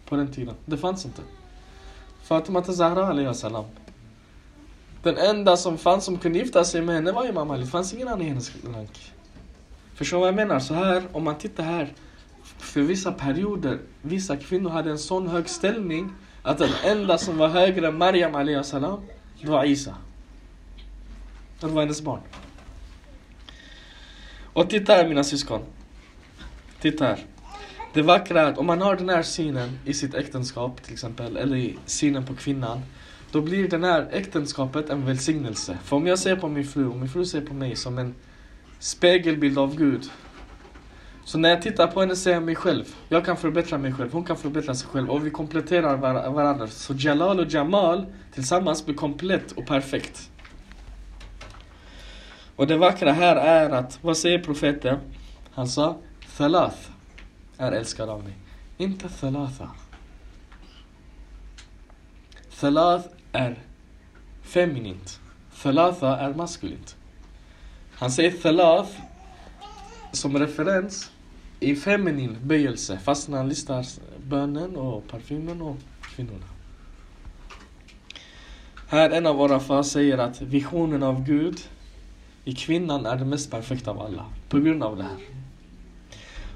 på 0.09 0.17
den 0.17 0.33
tiden. 0.33 0.55
Det 0.65 0.77
fanns 0.77 1.05
inte. 1.05 1.23
Fatima 2.23 2.65
Zahra 2.65 3.35
salam. 3.35 3.65
Den 5.03 5.17
enda 5.17 5.57
som 5.57 5.79
fanns 5.79 6.05
som 6.05 6.19
kunde 6.19 6.39
gifta 6.39 6.65
sig 6.65 6.83
med 6.83 6.95
henne 6.95 7.13
var 7.13 7.29
Imam 7.29 7.51
Ali. 7.51 7.65
Det 7.65 7.71
fanns 7.71 7.95
ingen 7.95 8.09
annan 8.09 8.23
i 8.23 8.29
hennes 8.29 8.53
rank. 8.75 9.13
Förstår 9.95 10.17
du 10.17 10.21
vad 10.21 10.29
jag 10.29 10.35
menar? 10.35 10.61
Så 10.61 10.75
här, 10.75 11.03
om 11.13 11.25
man 11.25 11.39
tittar 11.39 11.65
här. 11.65 11.93
För 12.59 12.81
vissa 12.81 13.13
perioder, 13.13 13.79
vissa 14.03 14.37
kvinnor 14.37 14.71
hade 14.71 14.91
en 14.91 14.99
sån 14.99 15.29
hög 15.29 15.49
ställning 15.49 16.13
att 16.43 16.59
den 16.59 16.71
enda 16.85 17.19
som 17.19 17.39
var 17.39 17.49
högre 17.49 17.89
än 17.89 17.99
Maryam 17.99 18.65
salam, 18.65 19.01
det 19.41 19.51
var 19.51 19.65
Isa. 19.65 19.95
Det 21.61 21.67
var 21.67 21.83
hennes 21.83 22.03
barn. 22.03 22.21
Och 24.53 24.71
titta 24.71 24.93
här 24.93 25.09
mina 25.09 25.25
syskon. 25.25 25.61
Titta 26.81 27.05
här. 27.05 27.27
Det 27.95 28.03
vackra 28.03 28.41
är 28.41 28.45
att 28.45 28.59
om 28.59 28.67
man 28.67 28.81
har 28.81 28.97
den 28.97 29.09
här 29.09 29.23
synen 29.23 29.79
i 29.85 29.95
sitt 29.95 30.15
äktenskap 30.15 30.83
till 30.83 30.93
exempel, 30.93 31.37
eller 31.37 31.57
i 31.57 31.79
synen 31.87 32.27
på 32.27 32.35
kvinnan. 32.35 32.81
Då 33.31 33.41
blir 33.41 33.69
det 33.69 33.87
här 33.87 34.09
äktenskapet 34.13 34.91
en 34.91 35.07
välsignelse. 35.07 35.79
För 35.85 35.97
om 35.97 36.07
jag 36.07 36.19
ser 36.19 36.37
på 36.37 36.49
min 36.49 36.67
fru, 36.67 36.87
och 36.87 36.97
min 36.97 37.09
fru 37.09 37.25
ser 37.25 37.41
på 37.41 37.55
mig 37.55 37.77
som 37.77 37.99
en 37.99 38.15
spegelbild 38.79 39.59
av 39.59 39.77
Gud. 39.77 40.11
Så 41.25 41.39
när 41.39 41.49
jag 41.49 41.63
tittar 41.63 41.87
på 41.87 42.01
henne 42.01 42.17
ser 42.17 42.33
jag 42.33 42.43
mig 42.43 42.55
själv. 42.55 42.85
Jag 43.09 43.25
kan 43.25 43.37
förbättra 43.37 43.79
mig 43.79 43.93
själv, 43.93 44.13
hon 44.13 44.25
kan 44.25 44.37
förbättra 44.37 44.75
sig 44.75 44.89
själv. 44.89 45.11
Och 45.11 45.27
vi 45.27 45.31
kompletterar 45.31 45.97
varandra. 46.31 46.67
Så 46.67 46.95
Jalal 46.95 47.41
och 47.41 47.53
Jamal 47.53 48.07
tillsammans 48.35 48.87
blir 48.87 48.95
komplett 48.97 49.53
och 49.53 49.67
perfekt. 49.67 50.31
Och 52.59 52.67
det 52.67 52.77
vackra 52.77 53.13
här 53.13 53.37
är 53.37 53.71
att, 53.71 53.99
vad 54.03 54.17
säger 54.17 54.39
profeten? 54.39 54.99
Han 55.51 55.69
sa, 55.69 55.97
Thalath 56.37 56.91
är 57.59 57.73
älskad 57.73 58.09
av 58.09 58.25
mig. 58.25 58.33
Inte 58.77 59.09
Thalatha. 59.09 59.71
Thalath 62.61 63.09
är 63.33 63.59
feminint. 64.43 65.21
Thalatha 65.63 66.17
är 66.17 66.35
maskulint. 66.35 66.97
Han 67.95 68.11
säger 68.11 68.31
Thalath 68.31 68.93
som 70.13 70.39
referens 70.39 71.11
i 71.61 71.77
feminin 71.77 72.37
böjelse 72.43 72.99
fast 72.99 73.29
när 73.29 73.39
han 73.39 73.49
listar 73.49 73.87
bönen 74.25 74.77
och 74.77 75.09
parfymen 75.09 75.63
och 75.63 75.77
kvinnorna. 76.03 76.47
Här 78.89 79.11
en 79.11 79.27
av 79.27 79.37
våra 79.37 79.61
far 79.61 79.83
säger 79.83 80.19
att 80.19 80.41
visionen 80.41 81.03
av 81.03 81.25
Gud 81.25 81.61
i 82.49 82.55
kvinnan 82.55 83.07
är 83.07 83.17
det 83.17 83.25
mest 83.25 83.51
perfekta 83.51 83.91
av 83.91 84.01
alla. 84.01 84.25
På 84.49 84.59
grund 84.59 84.83
av 84.83 84.97
det 84.97 85.03
här. 85.03 85.17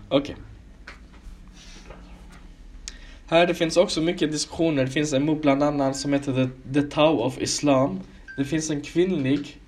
Okej. 0.09 0.35
Okay. 0.35 0.37
Här 3.27 3.47
det 3.47 3.55
finns 3.55 3.77
också 3.77 4.01
mycket 4.01 4.33
diskussioner. 4.33 4.85
Det 4.85 4.91
finns 4.91 5.13
en 5.13 5.27
bok 5.27 5.43
bland 5.43 5.63
annat 5.63 5.97
som 5.97 6.13
heter 6.13 6.33
The, 6.33 6.73
The 6.73 6.83
Tao 6.83 7.17
of 7.17 7.39
Islam. 7.39 8.01
Det 8.37 8.45
finns 8.45 8.71
en 8.71 8.81
kvinnlig 8.81 9.61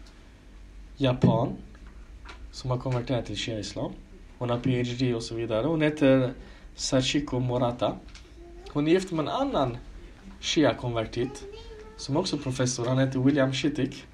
japan 0.96 1.56
som 2.52 2.70
har 2.70 2.78
konverterat 2.78 3.26
till 3.26 3.36
shia-islam. 3.36 3.92
Hon 4.38 4.50
har 4.50 4.58
PhD 4.58 5.14
och 5.14 5.22
så 5.22 5.34
vidare. 5.34 5.66
Hon 5.66 5.82
heter 5.82 6.32
Sachiko 6.74 7.38
Morata. 7.40 7.96
Hon 8.72 8.88
är 8.88 8.92
gift 8.92 9.12
med 9.12 9.22
en 9.22 9.28
annan 9.28 9.76
shia-konvertit 10.40 11.44
som 11.96 12.16
också 12.16 12.36
är 12.36 12.40
professor. 12.40 12.86
Han 12.86 12.98
heter 12.98 13.18
William 13.18 13.52
Shittick. 13.52 14.04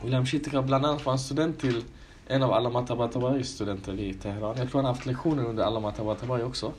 William 0.00 0.26
Shittika 0.26 0.62
bland 0.62 0.86
annat 0.86 1.06
var 1.06 1.12
en 1.12 1.18
student 1.18 1.60
till 1.60 1.84
en 2.26 2.42
av 2.42 2.52
Allama 2.52 2.86
Tabatabaris 2.86 3.48
studenter 3.48 4.00
i 4.00 4.14
Teheran. 4.14 4.56
Jag 4.58 4.70
tror 4.70 4.78
han 4.78 4.84
har 4.84 4.92
haft 4.92 5.06
lektioner 5.06 5.44
under 5.44 5.64
Allama 5.64 5.90
Tabatabari 5.90 6.42
också. 6.42 6.72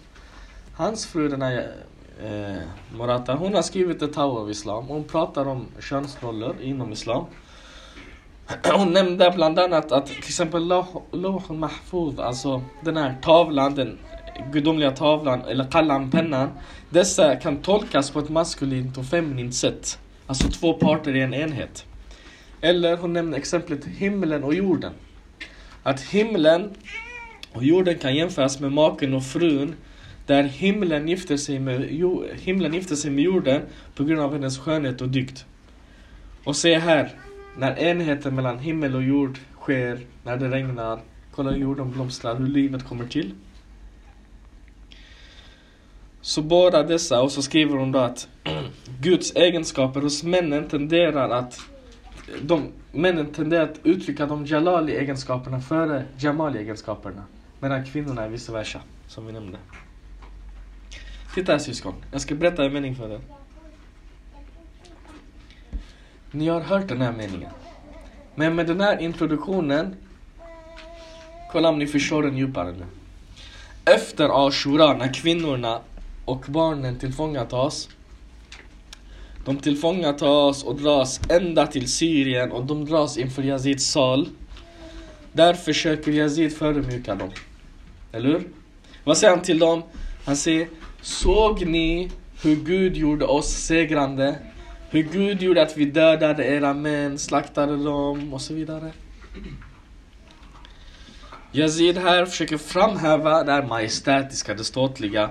Hans 0.75 1.05
fru, 1.05 1.29
den 1.29 1.41
här 1.41 1.71
eh, 2.23 2.61
Morata, 2.97 3.35
hon 3.35 3.53
har 3.53 3.61
skrivit 3.61 4.01
ett 4.01 4.13
Tao 4.13 4.37
av 4.37 4.51
Islam. 4.51 4.85
Hon 4.87 5.03
pratar 5.03 5.47
om 5.47 5.65
könsroller 5.79 6.61
inom 6.61 6.91
Islam. 6.91 7.25
Hon 8.73 8.93
nämnde 8.93 9.31
bland 9.35 9.59
annat 9.59 9.91
att 9.91 10.05
till 10.05 10.17
exempel 10.17 10.67
Loh 11.11 11.51
Mahfuz, 11.51 12.19
alltså 12.19 12.61
den 12.81 12.97
här 12.97 13.17
tavlan, 13.21 13.75
den 13.75 13.99
gudomliga 14.51 14.91
tavlan 14.91 15.41
eller 15.41 15.65
kallan 15.71 16.11
pennan. 16.11 16.49
Dessa 16.89 17.35
kan 17.35 17.57
tolkas 17.57 18.11
på 18.11 18.19
ett 18.19 18.29
maskulint 18.29 18.97
och 18.97 19.05
feminint 19.05 19.55
sätt. 19.55 19.99
Alltså 20.27 20.47
två 20.47 20.73
parter 20.73 21.15
i 21.15 21.21
en 21.21 21.33
enhet. 21.33 21.85
Eller 22.63 22.97
hon 22.97 23.13
nämner 23.13 23.37
exemplet 23.37 23.85
himlen 23.85 24.43
och 24.43 24.53
jorden. 24.53 24.93
Att 25.83 26.01
himlen 26.01 26.73
och 27.53 27.63
jorden 27.63 27.97
kan 27.97 28.15
jämföras 28.15 28.59
med 28.59 28.71
maken 28.71 29.13
och 29.13 29.25
frun. 29.25 29.75
Där 30.25 30.43
himlen 30.43 31.07
gifter 31.07 31.37
sig 31.37 31.59
med, 31.59 31.81
himlen 32.39 32.73
gifter 32.73 32.95
sig 32.95 33.11
med 33.11 33.23
jorden 33.23 33.61
på 33.95 34.03
grund 34.03 34.21
av 34.21 34.33
hennes 34.33 34.59
skönhet 34.59 35.01
och 35.01 35.09
dygd. 35.09 35.39
Och 36.43 36.55
se 36.55 36.79
här, 36.79 37.11
när 37.57 37.79
enheten 37.79 38.35
mellan 38.35 38.59
himmel 38.59 38.95
och 38.95 39.03
jord 39.03 39.37
sker, 39.61 39.99
när 40.23 40.37
det 40.37 40.49
regnar, 40.49 40.99
kolla 41.35 41.51
hur 41.51 41.59
jorden 41.59 41.91
blomstrar, 41.91 42.35
hur 42.35 42.47
livet 42.47 42.85
kommer 42.85 43.07
till. 43.07 43.31
Så 46.21 46.41
båda 46.41 46.83
dessa, 46.83 47.21
och 47.21 47.31
så 47.31 47.41
skriver 47.41 47.77
hon 47.77 47.91
då 47.91 47.99
att 47.99 48.27
Guds 49.01 49.35
egenskaper 49.35 50.01
hos 50.01 50.23
männen 50.23 50.67
tenderar 50.67 51.29
att 51.29 51.59
de, 52.41 52.71
männen 52.91 53.25
tenderar 53.25 53.63
att 53.63 53.79
uttrycka 53.83 54.25
de 54.25 54.45
jalali-egenskaperna 54.45 55.61
före 55.61 56.05
jamali-egenskaperna. 56.17 57.23
Medan 57.59 57.85
kvinnorna 57.85 58.23
är 58.23 58.29
vice 58.29 58.51
versa, 58.51 58.81
som 59.07 59.25
vi 59.25 59.33
nämnde. 59.33 59.57
Titta 61.33 61.51
här 61.51 61.59
syskon, 61.59 61.93
jag 62.11 62.21
ska 62.21 62.35
berätta 62.35 62.65
en 62.65 62.73
mening 62.73 62.95
för 62.95 63.09
er. 63.09 63.19
Ni 66.31 66.47
har 66.47 66.61
hört 66.61 66.87
den 66.87 67.01
här 67.01 67.11
meningen. 67.11 67.51
Men 68.35 68.55
med 68.55 68.67
den 68.67 68.81
här 68.81 69.01
introduktionen, 69.01 69.95
kolla 71.51 71.69
om 71.69 71.79
ni 71.79 71.87
förstår 71.87 72.23
den 72.23 72.37
djupare 72.37 72.71
nu. 72.71 72.85
Efter 73.85 74.47
Ashura, 74.47 74.93
när 74.93 75.13
kvinnorna 75.13 75.81
och 76.25 76.45
barnen 76.47 76.99
tillfångatas, 76.99 77.89
de 79.45 79.57
tillfångatas 79.57 80.63
och 80.63 80.75
dras 80.75 81.21
ända 81.29 81.67
till 81.67 81.91
Syrien 81.91 82.51
och 82.51 82.65
de 82.65 82.85
dras 82.85 83.17
inför 83.17 83.43
Yazids 83.43 83.85
sal. 83.85 84.29
Där 85.31 85.53
försöker 85.53 86.11
Yazid 86.11 86.57
förödmjuka 86.57 87.15
dem. 87.15 87.31
Eller 88.11 88.29
hur? 88.29 88.47
Vad 89.03 89.17
säger 89.17 89.33
han 89.33 89.43
till 89.43 89.59
dem? 89.59 89.83
Han 90.25 90.35
säger 90.35 90.67
Såg 91.01 91.65
ni 91.65 92.11
hur 92.43 92.55
Gud 92.55 92.97
gjorde 92.97 93.25
oss 93.25 93.49
segrande? 93.49 94.35
Hur 94.89 95.03
Gud 95.03 95.41
gjorde 95.41 95.61
att 95.61 95.77
vi 95.77 95.85
dödade 95.85 96.45
era 96.45 96.73
män, 96.73 97.17
slaktade 97.17 97.83
dem 97.83 98.33
och 98.33 98.41
så 98.41 98.53
vidare. 98.53 98.91
Yazid 101.51 101.97
här 101.97 102.25
försöker 102.25 102.57
framhäva 102.57 103.43
det 103.43 103.51
här 103.51 103.63
majestätiska, 103.63 104.53
det 104.53 104.63
ståtliga. 104.63 105.29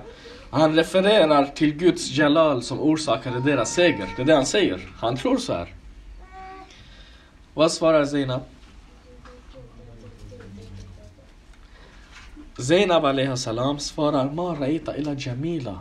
Han 0.53 0.75
refererar 0.75 1.47
till 1.47 1.75
Guds 1.75 2.11
jalal 2.11 2.63
som 2.63 2.81
orsakade 2.81 3.41
deras 3.41 3.75
seger. 3.75 4.09
Det 4.17 4.23
är 4.23 4.27
det 4.27 4.35
han 4.35 4.47
säger. 4.47 4.89
Han 4.97 5.17
tror 5.17 5.39
så 5.39 5.53
här. 5.53 5.75
Vad 7.55 7.73
svarar 7.73 8.05
Zainab? 8.05 8.41
Zainab 12.59 13.05
alaihi 13.05 13.37
salam 13.37 13.79
svarar 13.79 14.31
Ma 14.31 14.55
raita 14.55 14.97
illa 14.97 15.15
jamila. 15.15 15.79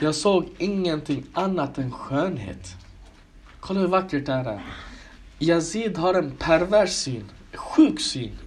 Jag 0.00 0.14
såg 0.14 0.48
ingenting 0.58 1.24
annat 1.32 1.78
än 1.78 1.92
skönhet. 1.92 2.76
Kolla 3.60 3.80
hur 3.80 3.88
vackert 3.88 4.26
det 4.26 4.32
här 4.32 4.44
är. 4.44 4.60
Yazid 5.38 5.98
har 5.98 6.14
en 6.14 6.30
pervers 6.30 6.92
syn, 6.92 7.24
sjuk 7.54 8.00
syn. 8.00 8.38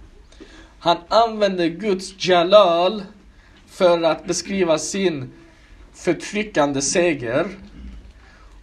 Han 0.78 0.96
använder 1.08 1.68
Guds 1.68 2.26
jalal 2.26 3.02
för 3.66 4.02
att 4.02 4.26
beskriva 4.26 4.78
sin 4.78 5.32
förtryckande 5.98 6.82
seger. 6.82 7.46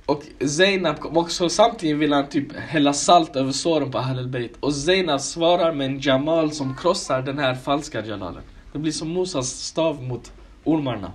Och 0.06 0.24
Zainab 0.48 1.18
också 1.18 1.50
samtidigt 1.50 1.98
vill 1.98 2.13
han 2.13 2.30
typ 2.30 2.56
hälla 2.56 2.94
salt 2.94 3.36
över 3.36 3.51
såren 3.51 3.92
på 3.92 3.98
Ahlul 3.98 4.27
Bayt. 4.27 4.58
Och 4.60 4.75
Zainab 4.75 5.22
svarar 5.22 5.74
med 5.74 5.86
en 5.86 6.00
Jamal 6.00 6.51
som 6.51 6.75
krossar 6.75 7.22
den 7.22 7.38
här 7.38 7.56
falska 7.56 8.06
Jalalen. 8.06 8.44
Det 8.74 8.80
blir 8.80 8.92
som 8.92 9.10
Mosas 9.10 9.50
stav 9.50 10.04
mot 10.04 10.32
ormarna. 10.63 11.12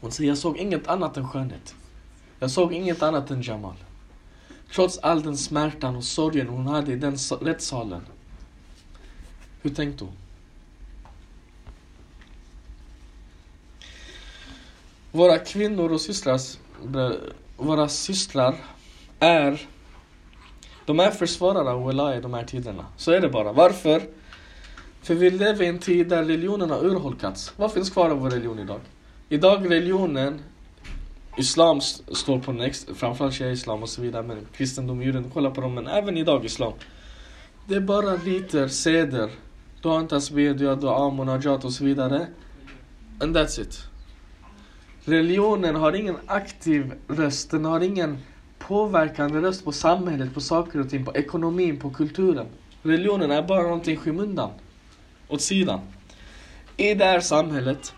Hon 0.00 0.12
säger, 0.12 0.30
jag 0.30 0.38
såg 0.38 0.56
inget 0.56 0.88
annat 0.88 1.16
än 1.16 1.28
skönhet. 1.28 1.74
Jag 2.38 2.50
såg 2.50 2.72
inget 2.72 3.02
annat 3.02 3.30
än 3.30 3.42
Jamal. 3.42 3.76
Trots 4.74 4.98
all 4.98 5.22
den 5.22 5.36
smärtan 5.36 5.96
och 5.96 6.04
sorgen 6.04 6.48
hon 6.48 6.66
hade 6.66 6.92
i 6.92 6.96
den 6.96 7.16
rättssalen. 7.40 8.02
Hur 9.62 9.70
tänkte 9.70 10.04
hon? 10.04 10.14
Våra 15.12 15.38
kvinnor 15.38 15.92
och 15.92 16.00
systrar, 16.00 16.40
våra 17.56 17.88
systrar 17.88 18.54
är 19.18 19.68
de 20.86 21.00
är 21.00 21.10
försvarare 21.10 21.70
av 21.70 21.82
Wallah 21.82 22.18
i 22.18 22.20
de 22.20 22.34
här 22.34 22.44
tiderna. 22.44 22.86
Så 22.96 23.12
är 23.12 23.20
det 23.20 23.28
bara. 23.28 23.52
Varför? 23.52 24.02
För 25.02 25.14
vi 25.14 25.30
lever 25.30 25.62
i 25.64 25.66
en 25.66 25.78
tid 25.78 26.08
där 26.08 26.24
religionen 26.24 26.70
har 26.70 26.84
urholkats. 26.84 27.52
Vad 27.56 27.72
finns 27.72 27.90
kvar 27.90 28.10
av 28.10 28.18
vår 28.18 28.30
religion 28.30 28.58
idag? 28.58 28.80
Idag 29.28 29.70
religionen, 29.70 30.40
Islam 31.36 31.80
står 31.80 32.38
på 32.38 32.52
next, 32.52 32.88
framförallt 32.94 33.34
shia-islam 33.34 33.82
och 33.82 33.88
så 33.88 34.02
vidare, 34.02 34.22
men 34.22 34.46
kristendom, 34.52 35.02
juden, 35.02 35.30
kolla 35.34 35.50
på 35.50 35.60
dem, 35.60 35.74
men 35.74 35.86
även 35.86 36.16
idag 36.16 36.44
Islam. 36.44 36.72
Det 37.66 37.74
är 37.74 37.80
bara 37.80 38.16
riter, 38.16 38.68
seder, 38.68 39.30
du 39.82 39.88
har 39.88 40.00
inte 40.00 40.14
tasbih, 40.14 40.54
du 40.54 40.66
har 40.66 41.06
amun, 41.06 41.16
munajat 41.16 41.64
och 41.64 41.72
så 41.72 41.84
vidare. 41.84 42.26
And 43.20 43.36
that's 43.36 43.60
it. 43.60 43.87
Religionen 45.08 45.74
har 45.74 45.92
ingen 45.92 46.16
aktiv 46.26 46.92
röst, 47.08 47.50
den 47.50 47.64
har 47.64 47.80
ingen 47.80 48.18
påverkande 48.58 49.40
röst 49.40 49.64
på 49.64 49.72
samhället, 49.72 50.34
på 50.34 50.40
saker 50.40 50.80
och 50.80 50.90
ting, 50.90 51.04
på 51.04 51.16
ekonomin, 51.16 51.78
på 51.78 51.90
kulturen. 51.90 52.46
Religionen 52.82 53.30
är 53.30 53.42
bara 53.42 53.62
någonting 53.62 53.94
i 53.94 53.96
skymundan 53.96 54.50
åt 55.28 55.40
sidan. 55.40 55.80
I 56.76 56.94
det 56.94 57.04
här 57.04 57.20
samhället, 57.20 57.94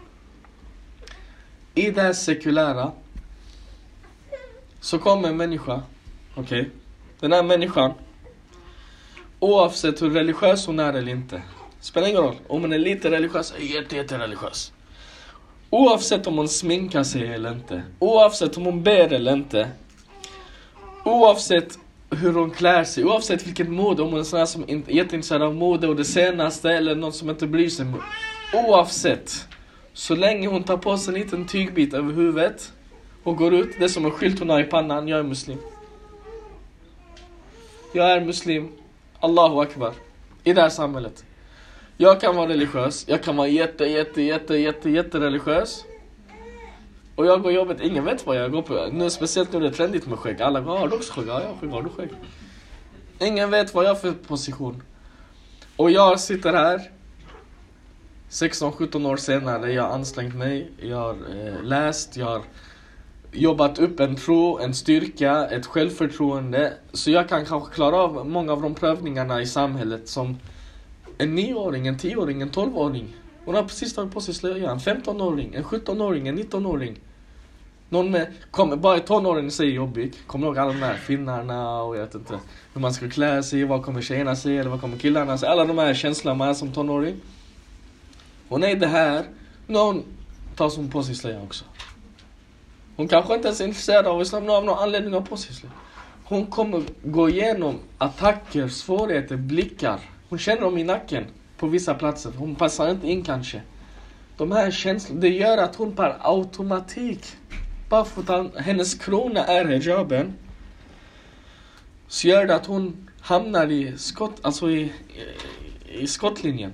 i 1.74 1.90
det 1.90 2.02
här 2.02 2.12
sekulära, 2.12 2.92
så 4.80 4.98
kommer 4.98 5.28
en 5.28 5.36
människa, 5.36 5.82
okej, 6.34 6.60
okay. 6.60 6.70
den 7.20 7.32
här 7.32 7.42
människan, 7.42 7.92
oavsett 9.38 10.02
hur 10.02 10.10
religiös 10.10 10.66
hon 10.66 10.78
är 10.78 10.92
eller 10.92 11.12
inte, 11.12 11.42
spelar 11.80 12.08
ingen 12.08 12.22
roll, 12.22 12.36
om 12.48 12.62
hon 12.62 12.72
är 12.72 12.78
lite 12.78 13.10
religiös, 13.10 13.54
är 13.58 13.62
jätte, 13.62 13.96
jätte 13.96 14.18
religiös. 14.18 14.72
Oavsett 15.70 16.26
om 16.26 16.38
hon 16.38 16.48
sminkar 16.48 17.02
sig 17.02 17.26
eller 17.26 17.52
inte, 17.52 17.82
oavsett 17.98 18.56
om 18.56 18.64
hon 18.64 18.82
ber 18.82 19.12
eller 19.12 19.32
inte, 19.32 19.68
oavsett 21.04 21.78
hur 22.10 22.32
hon 22.32 22.50
klär 22.50 22.84
sig, 22.84 23.04
oavsett 23.04 23.46
vilket 23.46 23.68
mode, 23.68 24.02
om 24.02 24.10
hon 24.10 24.20
är 24.20 24.24
sån 24.24 24.38
här 24.38 24.46
som 24.46 24.62
är 24.62 24.68
jätteintresserad 24.68 25.42
av 25.42 25.54
mode 25.54 25.88
och 25.88 25.96
det 25.96 26.04
senaste 26.04 26.72
eller 26.72 26.94
någon 26.94 27.12
som 27.12 27.30
inte 27.30 27.46
bryr 27.46 27.68
sig. 27.68 27.86
Oavsett, 28.54 29.48
så 29.92 30.14
länge 30.14 30.48
hon 30.48 30.62
tar 30.62 30.76
på 30.76 30.98
sig 30.98 31.14
en 31.14 31.20
liten 31.20 31.46
tygbit 31.46 31.94
över 31.94 32.12
huvudet 32.12 32.72
och 33.22 33.36
går 33.36 33.54
ut, 33.54 33.78
det 33.78 33.84
är 33.84 33.88
som 33.88 34.04
en 34.04 34.10
skylt 34.10 34.38
hon 34.38 34.50
har 34.50 34.60
i 34.60 34.64
pannan, 34.64 35.08
jag 35.08 35.18
är 35.18 35.24
muslim. 35.24 35.58
Jag 37.92 38.10
är 38.12 38.20
muslim, 38.20 38.68
Allahu 39.20 39.60
akbar, 39.60 39.92
i 40.44 40.52
det 40.52 40.60
här 40.60 40.68
samhället. 40.68 41.24
Jag 42.02 42.20
kan 42.20 42.36
vara 42.36 42.48
religiös, 42.48 43.04
jag 43.08 43.22
kan 43.22 43.36
vara 43.36 43.48
jätte, 43.48 43.84
jätte, 43.84 44.22
jätte, 44.22 44.56
jätte, 44.56 44.90
jätte 44.90 45.20
religiös. 45.20 45.84
Och 47.14 47.26
jag 47.26 47.42
går 47.42 47.52
jobbet, 47.52 47.80
ingen 47.80 48.04
vet 48.04 48.26
vad 48.26 48.36
jag 48.36 48.52
går 48.52 48.62
på. 48.62 48.88
Nu, 48.92 49.10
speciellt 49.10 49.52
nu 49.52 49.60
det 49.60 49.66
är 49.66 49.70
trendigt 49.70 50.06
med 50.06 50.18
skägg. 50.18 50.42
Alla 50.42 50.60
går, 50.60 50.76
ah, 50.76 50.78
har 50.78 50.88
du 50.88 50.96
också 50.96 51.12
skägg? 51.12 51.28
Ja, 51.28 51.40
jag 51.40 51.48
har 51.48 51.56
skägg. 51.56 51.70
Har 51.70 51.82
du 51.82 51.88
skägg? 51.88 52.08
Ingen 53.18 53.50
vet 53.50 53.74
vad 53.74 53.84
jag 53.84 53.90
har 53.90 53.94
för 53.94 54.12
position. 54.12 54.82
Och 55.76 55.90
jag 55.90 56.20
sitter 56.20 56.52
här 56.52 56.90
16-17 58.30 59.06
år 59.06 59.16
senare, 59.16 59.72
jag 59.72 59.82
har 59.82 59.90
ansträngt 59.90 60.34
mig, 60.34 60.70
jag 60.82 60.96
har 60.96 61.12
eh, 61.12 61.62
läst, 61.62 62.16
jag 62.16 62.26
har 62.26 62.42
jobbat 63.32 63.78
upp 63.78 64.00
en 64.00 64.16
tro, 64.16 64.58
en 64.58 64.74
styrka, 64.74 65.46
ett 65.46 65.66
självförtroende. 65.66 66.72
Så 66.92 67.10
jag 67.10 67.28
kan 67.28 67.46
kanske 67.46 67.74
klara 67.74 67.96
av 67.96 68.26
många 68.26 68.52
av 68.52 68.62
de 68.62 68.74
prövningarna 68.74 69.40
i 69.42 69.46
samhället 69.46 70.08
som 70.08 70.36
en 71.20 71.34
nioåring, 71.34 71.86
en 71.86 71.98
tioåring, 71.98 72.42
en 72.42 72.50
tolvåring. 72.50 73.16
Hon 73.44 73.54
har 73.54 73.62
precis 73.62 73.94
tagit 73.94 74.14
på 74.14 74.20
sig 74.20 74.34
slöjan. 74.34 74.70
En 74.72 74.78
15-åring, 74.78 75.54
en 75.54 75.64
17-åring, 75.64 76.28
en 76.28 76.38
19-åring. 76.38 77.00
Någon 77.88 78.10
med, 78.10 78.26
kom, 78.50 78.80
bara 78.80 78.98
tonåren 79.00 79.46
i 79.46 79.50
sig 79.50 79.68
är 79.68 79.72
jobbig. 79.72 80.12
Kommer 80.26 80.46
ihåg 80.46 80.58
alla 80.58 80.72
de 80.72 80.82
här 80.82 80.96
finnarna 80.96 81.82
och 81.82 81.96
jag 81.96 82.02
vet 82.02 82.14
inte 82.14 82.38
hur 82.72 82.80
man 82.80 82.94
ska 82.94 83.10
klä 83.10 83.42
sig, 83.42 83.64
vad 83.64 83.82
kommer 83.82 84.00
tjejerna 84.00 84.36
säga 84.36 84.60
eller 84.60 84.70
vad 84.70 84.80
kommer 84.80 84.96
killarna 84.96 85.38
säga. 85.38 85.52
Alla 85.52 85.64
de 85.64 85.78
här 85.78 85.94
känslorna 85.94 86.34
man 86.34 86.48
är 86.48 86.54
som 86.54 86.72
tonåring. 86.72 87.16
Hon 88.48 88.64
är 88.64 88.76
det 88.76 88.86
här, 88.86 89.24
någon 89.66 90.02
tar 90.56 90.76
hon 90.76 90.90
på 90.90 91.02
sig 91.02 91.14
slöja 91.14 91.42
också. 91.42 91.64
Hon 92.96 93.08
kanske 93.08 93.34
inte 93.34 93.48
ens 93.48 93.60
är 93.60 93.64
intresserad 93.64 94.06
av 94.06 94.22
islam, 94.22 94.44
men 94.44 94.54
av 94.54 94.64
någon 94.64 94.78
anledning 94.78 95.12
har 95.14 95.20
på 95.20 95.36
sig 95.36 95.54
slöja. 95.54 95.74
Hon 96.24 96.46
kommer 96.46 96.82
gå 97.02 97.28
igenom 97.28 97.78
attacker, 97.98 98.68
svårigheter, 98.68 99.36
blickar. 99.36 100.00
Hon 100.30 100.38
känner 100.38 100.60
dem 100.60 100.78
i 100.78 100.84
nacken 100.84 101.26
på 101.56 101.66
vissa 101.66 101.94
platser. 101.94 102.32
Hon 102.36 102.54
passar 102.54 102.90
inte 102.90 103.06
in 103.06 103.22
kanske. 103.24 103.62
De 104.36 104.52
här 104.52 104.70
känslorna, 104.70 105.20
det 105.20 105.28
gör 105.28 105.58
att 105.58 105.76
hon 105.76 105.96
per 105.96 106.16
automatik, 106.20 107.36
bara 107.88 108.04
för 108.04 108.40
att 108.40 108.56
hennes 108.56 108.94
krona 108.94 109.44
är 109.44 109.64
hijaben, 109.64 110.32
så 112.08 112.28
gör 112.28 112.46
det 112.46 112.54
att 112.54 112.66
hon 112.66 113.10
hamnar 113.20 113.70
i 113.70 113.98
skott, 113.98 114.40
alltså 114.42 114.70
i, 114.70 114.92
i, 115.88 116.00
i 116.00 116.06
skottlinjen. 116.06 116.72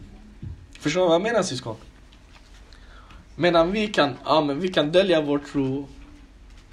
Förstår 0.81 1.01
du 1.01 1.07
vad 1.07 1.15
jag 1.15 1.23
menar 1.23 1.43
syskon? 1.43 1.77
Medan 3.37 3.73
vi 3.73 3.87
kan, 3.87 4.11
ja, 4.25 4.41
men 4.41 4.61
vi 4.61 4.69
kan 4.69 4.93
dölja 4.93 5.21
vår 5.21 5.39
tro. 5.39 5.89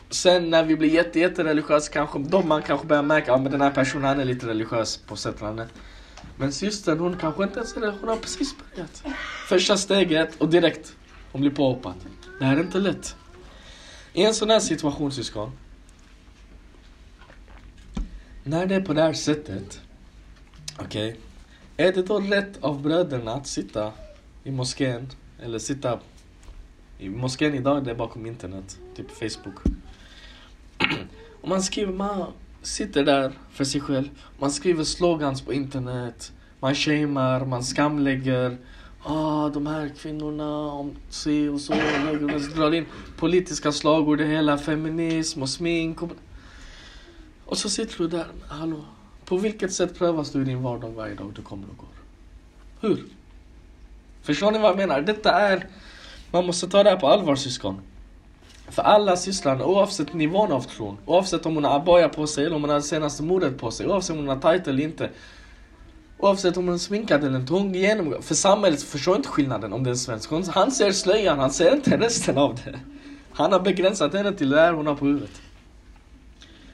Sen 0.09 0.49
när 0.49 0.63
vi 0.63 0.75
blir 0.75 0.89
jätte, 0.89 1.19
jätte 1.19 1.43
religiösa 1.43 1.91
kanske, 1.91 2.19
de 2.19 2.47
man 2.47 2.61
kanske 2.61 2.87
börjar 2.87 3.03
märka 3.03 3.33
att 3.33 3.43
ja, 3.43 3.49
den 3.49 3.61
här 3.61 3.71
personen 3.71 4.03
han 4.03 4.19
är 4.19 4.25
lite 4.25 4.47
religiös 4.47 4.97
på 4.97 5.15
sätt 5.15 5.41
och 5.41 5.47
annat. 5.47 5.67
Men 6.37 6.53
systern 6.53 6.99
hon 6.99 7.17
kanske 7.17 7.43
inte 7.43 7.59
ens 7.59 7.77
är 7.77 7.81
det, 7.81 7.93
hon 7.99 8.09
har 8.09 8.17
precis 8.17 8.55
börjat. 8.57 9.03
Första 9.47 9.77
steget 9.77 10.35
och 10.41 10.49
direkt 10.49 10.95
hon 11.31 11.41
blir 11.41 11.51
påhoppad. 11.51 11.95
Det 12.39 12.45
här 12.45 12.57
är 12.57 12.61
inte 12.61 12.79
lätt. 12.79 13.15
I 14.13 14.23
en 14.23 14.33
sån 14.33 14.49
här 14.49 14.59
situation 14.59 15.11
syskon. 15.11 15.51
När 18.43 18.65
det 18.65 18.75
är 18.75 18.81
på 18.81 18.93
det 18.93 19.01
här 19.01 19.13
sättet. 19.13 19.81
Okej. 20.79 21.19
Är 21.77 21.93
det 21.93 22.03
då 22.03 22.19
rätt 22.19 22.63
av 22.63 22.81
bröderna 22.81 23.33
att 23.33 23.47
sitta 23.47 23.91
i 24.43 24.51
moskén, 24.51 25.09
eller 25.41 25.59
sitta 25.59 25.99
i 26.99 27.09
moskén 27.09 27.53
idag, 27.53 27.85
det 27.85 27.91
är 27.91 27.95
bakom 27.95 28.25
internet, 28.25 28.79
typ 28.95 29.11
Facebook. 29.11 29.55
Och 31.41 31.47
man 31.47 31.63
skriver, 31.63 31.93
man 31.93 32.33
sitter 32.63 33.03
där 33.03 33.31
för 33.51 33.63
sig 33.63 33.81
själv, 33.81 34.09
man 34.39 34.51
skriver 34.51 34.83
slogans 34.83 35.41
på 35.41 35.53
internet, 35.53 36.31
man 36.59 36.75
shamear, 36.75 37.45
man 37.45 37.63
skamlägger, 37.63 38.57
ah 39.03 39.49
de 39.49 39.67
här 39.67 39.91
kvinnorna, 39.97 40.57
om 40.71 40.95
si 41.09 41.47
och 41.47 41.61
så, 41.61 41.73
och 41.73 42.41
drar 42.55 42.73
in 42.73 42.85
politiska 43.17 43.71
slagord, 43.71 44.17
det 44.17 44.25
hela, 44.25 44.57
feminism 44.57 45.41
och 45.41 45.49
smink 45.49 46.01
och... 46.01 46.09
Och 47.45 47.57
så 47.57 47.69
sitter 47.69 47.97
du 47.97 48.07
där, 48.07 48.27
hallå, 48.47 48.85
på 49.25 49.37
vilket 49.37 49.73
sätt 49.73 49.99
prövas 49.99 50.31
du 50.31 50.41
i 50.41 50.45
din 50.45 50.61
vardag 50.61 50.89
varje 50.89 51.15
dag 51.15 51.31
du 51.35 51.41
kommer 51.41 51.67
och 51.69 51.77
går? 51.77 51.89
Hur? 52.81 53.03
Förstår 54.21 54.51
ni 54.51 54.59
vad 54.59 54.69
jag 54.69 54.77
menar? 54.77 55.01
Detta 55.01 55.31
är, 55.31 55.67
man 56.31 56.45
måste 56.45 56.67
ta 56.67 56.83
det 56.83 56.89
här 56.89 56.97
på 56.97 57.07
allvar 57.07 57.35
syskon. 57.35 57.81
För 58.73 58.81
alla 58.81 59.17
sysslar, 59.17 59.61
oavsett 59.61 60.13
nivån 60.13 60.51
av 60.51 60.61
tron, 60.61 60.97
oavsett 61.05 61.45
om 61.45 61.55
hon 61.55 61.63
har 61.63 61.75
abaya 61.75 62.09
på 62.09 62.27
sig 62.27 62.45
eller 62.45 62.55
om 62.55 62.61
hon 62.61 62.69
har 62.69 62.81
senaste 62.81 63.23
mordet 63.23 63.57
på 63.57 63.71
sig, 63.71 63.87
oavsett 63.87 64.11
om 64.11 64.17
hon 64.17 64.27
har 64.27 64.51
tight 64.51 64.67
eller 64.67 64.83
inte. 64.83 65.09
Oavsett 66.17 66.57
om 66.57 66.65
hon 66.65 66.73
är 66.73 66.79
sminkad 66.79 67.23
eller 67.23 67.39
inte, 67.39 67.53
hon 67.53 67.73
genomgår. 67.73 68.21
För 68.21 68.35
samhället 68.35 68.83
förstår 68.83 69.15
inte 69.15 69.29
skillnaden 69.29 69.73
om 69.73 69.83
det 69.83 69.89
är 69.89 69.91
en 69.91 69.97
svensk. 69.97 70.29
Hon, 70.29 70.43
han 70.43 70.71
ser 70.71 70.91
slöjan, 70.91 71.39
han 71.39 71.51
ser 71.51 71.75
inte 71.75 71.97
resten 71.97 72.37
av 72.37 72.59
det. 72.65 72.79
Han 73.33 73.51
har 73.51 73.59
begränsat 73.59 74.13
henne 74.13 74.31
till 74.31 74.49
det 74.49 74.59
här 74.59 74.73
hon 74.73 74.87
har 74.87 74.95
på 74.95 75.05
huvudet. 75.05 75.41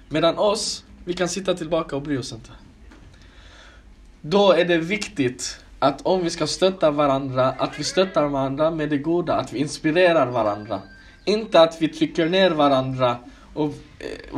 Medan 0.09 0.37
oss, 0.37 0.83
vi 1.05 1.13
kan 1.13 1.29
sitta 1.29 1.53
tillbaka 1.53 1.95
och 1.95 2.01
bry 2.01 2.17
oss 2.17 2.31
inte. 2.31 2.51
Då 4.21 4.51
är 4.51 4.65
det 4.65 4.77
viktigt 4.77 5.59
att 5.79 6.01
om 6.01 6.23
vi 6.23 6.29
ska 6.29 6.47
stötta 6.47 6.91
varandra, 6.91 7.49
att 7.51 7.79
vi 7.79 7.83
stöttar 7.83 8.27
varandra 8.27 8.71
med 8.71 8.89
det 8.89 8.97
goda, 8.97 9.33
att 9.33 9.53
vi 9.53 9.59
inspirerar 9.59 10.31
varandra. 10.31 10.81
Inte 11.25 11.61
att 11.61 11.81
vi 11.81 11.87
trycker 11.87 12.29
ner 12.29 12.51
varandra 12.51 13.17
och 13.53 13.73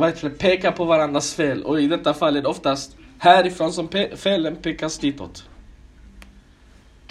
eh, 0.00 0.30
pekar 0.30 0.72
på 0.72 0.84
varandras 0.84 1.34
fel. 1.34 1.62
Och 1.62 1.80
i 1.80 1.86
detta 1.86 2.14
fall 2.14 2.36
är 2.36 2.42
det 2.42 2.48
oftast 2.48 2.96
härifrån 3.18 3.72
som 3.72 3.88
pe 3.88 4.16
felen 4.16 4.56
pekas 4.56 4.98
ditåt. 4.98 5.44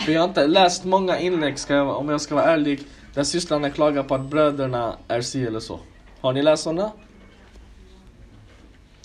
För 0.06 0.12
jag 0.12 0.22
har 0.22 0.28
inte 0.28 0.48
läst 0.48 0.86
många 0.86 1.20
inlägg, 1.20 1.60
ska 1.60 1.74
jag, 1.74 1.98
om 1.98 2.10
jag 2.10 2.22
ska 2.22 2.36
vara 2.36 2.46
ärlig, 2.46 2.80
där 3.14 3.24
systrarna 3.24 3.70
klagar 3.70 4.04
på 4.04 4.16
att 4.16 4.22
bröderna 4.22 4.98
är 5.08 5.22
si 5.22 5.46
eller 5.46 5.60
så. 5.60 5.80
Har 6.22 6.34
ni 6.34 6.42
läst 6.42 6.64
sådana? 6.64 6.92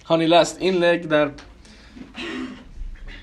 Har 0.02 0.16
ni 0.18 0.26
läst 0.26 0.60
inlägg 0.60 1.08
där 1.08 1.32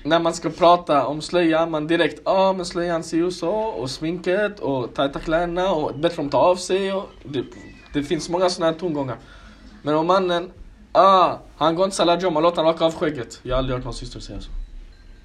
när 0.04 0.20
man 0.20 0.34
ska 0.34 0.50
prata 0.50 1.06
om 1.06 1.22
slöja, 1.22 1.66
man 1.66 1.86
direkt 1.86 2.20
ja 2.24 2.32
ah, 2.32 2.52
men 2.52 2.66
slöjan 2.66 3.02
ser 3.02 3.16
ju 3.16 3.30
så 3.30 3.50
och 3.50 3.90
sminket 3.90 4.60
och 4.60 4.94
tajta 4.94 5.20
kläderna 5.20 5.70
och 5.70 5.98
bättre 5.98 6.22
om 6.22 6.30
ta 6.30 6.38
av 6.38 6.56
sig 6.56 6.92
och 6.92 7.10
det, 7.24 7.44
det 7.92 8.02
finns 8.02 8.28
många 8.28 8.50
sådana 8.50 8.72
här 8.72 8.78
tongångar. 8.78 9.16
Men 9.82 9.94
om 9.94 10.06
mannen, 10.06 10.50
ah, 10.92 11.38
han 11.56 11.74
går 11.74 11.84
inte 11.84 11.96
salajom, 11.96 12.34
låt 12.34 12.56
han 12.56 12.66
raka 12.66 12.84
av 12.84 12.94
skägget. 12.94 13.40
Jag 13.42 13.54
har 13.54 13.58
aldrig 13.58 13.76
hört 13.76 13.84
någon 13.84 13.94
syster 13.94 14.20
säga 14.20 14.40
så. 14.40 14.50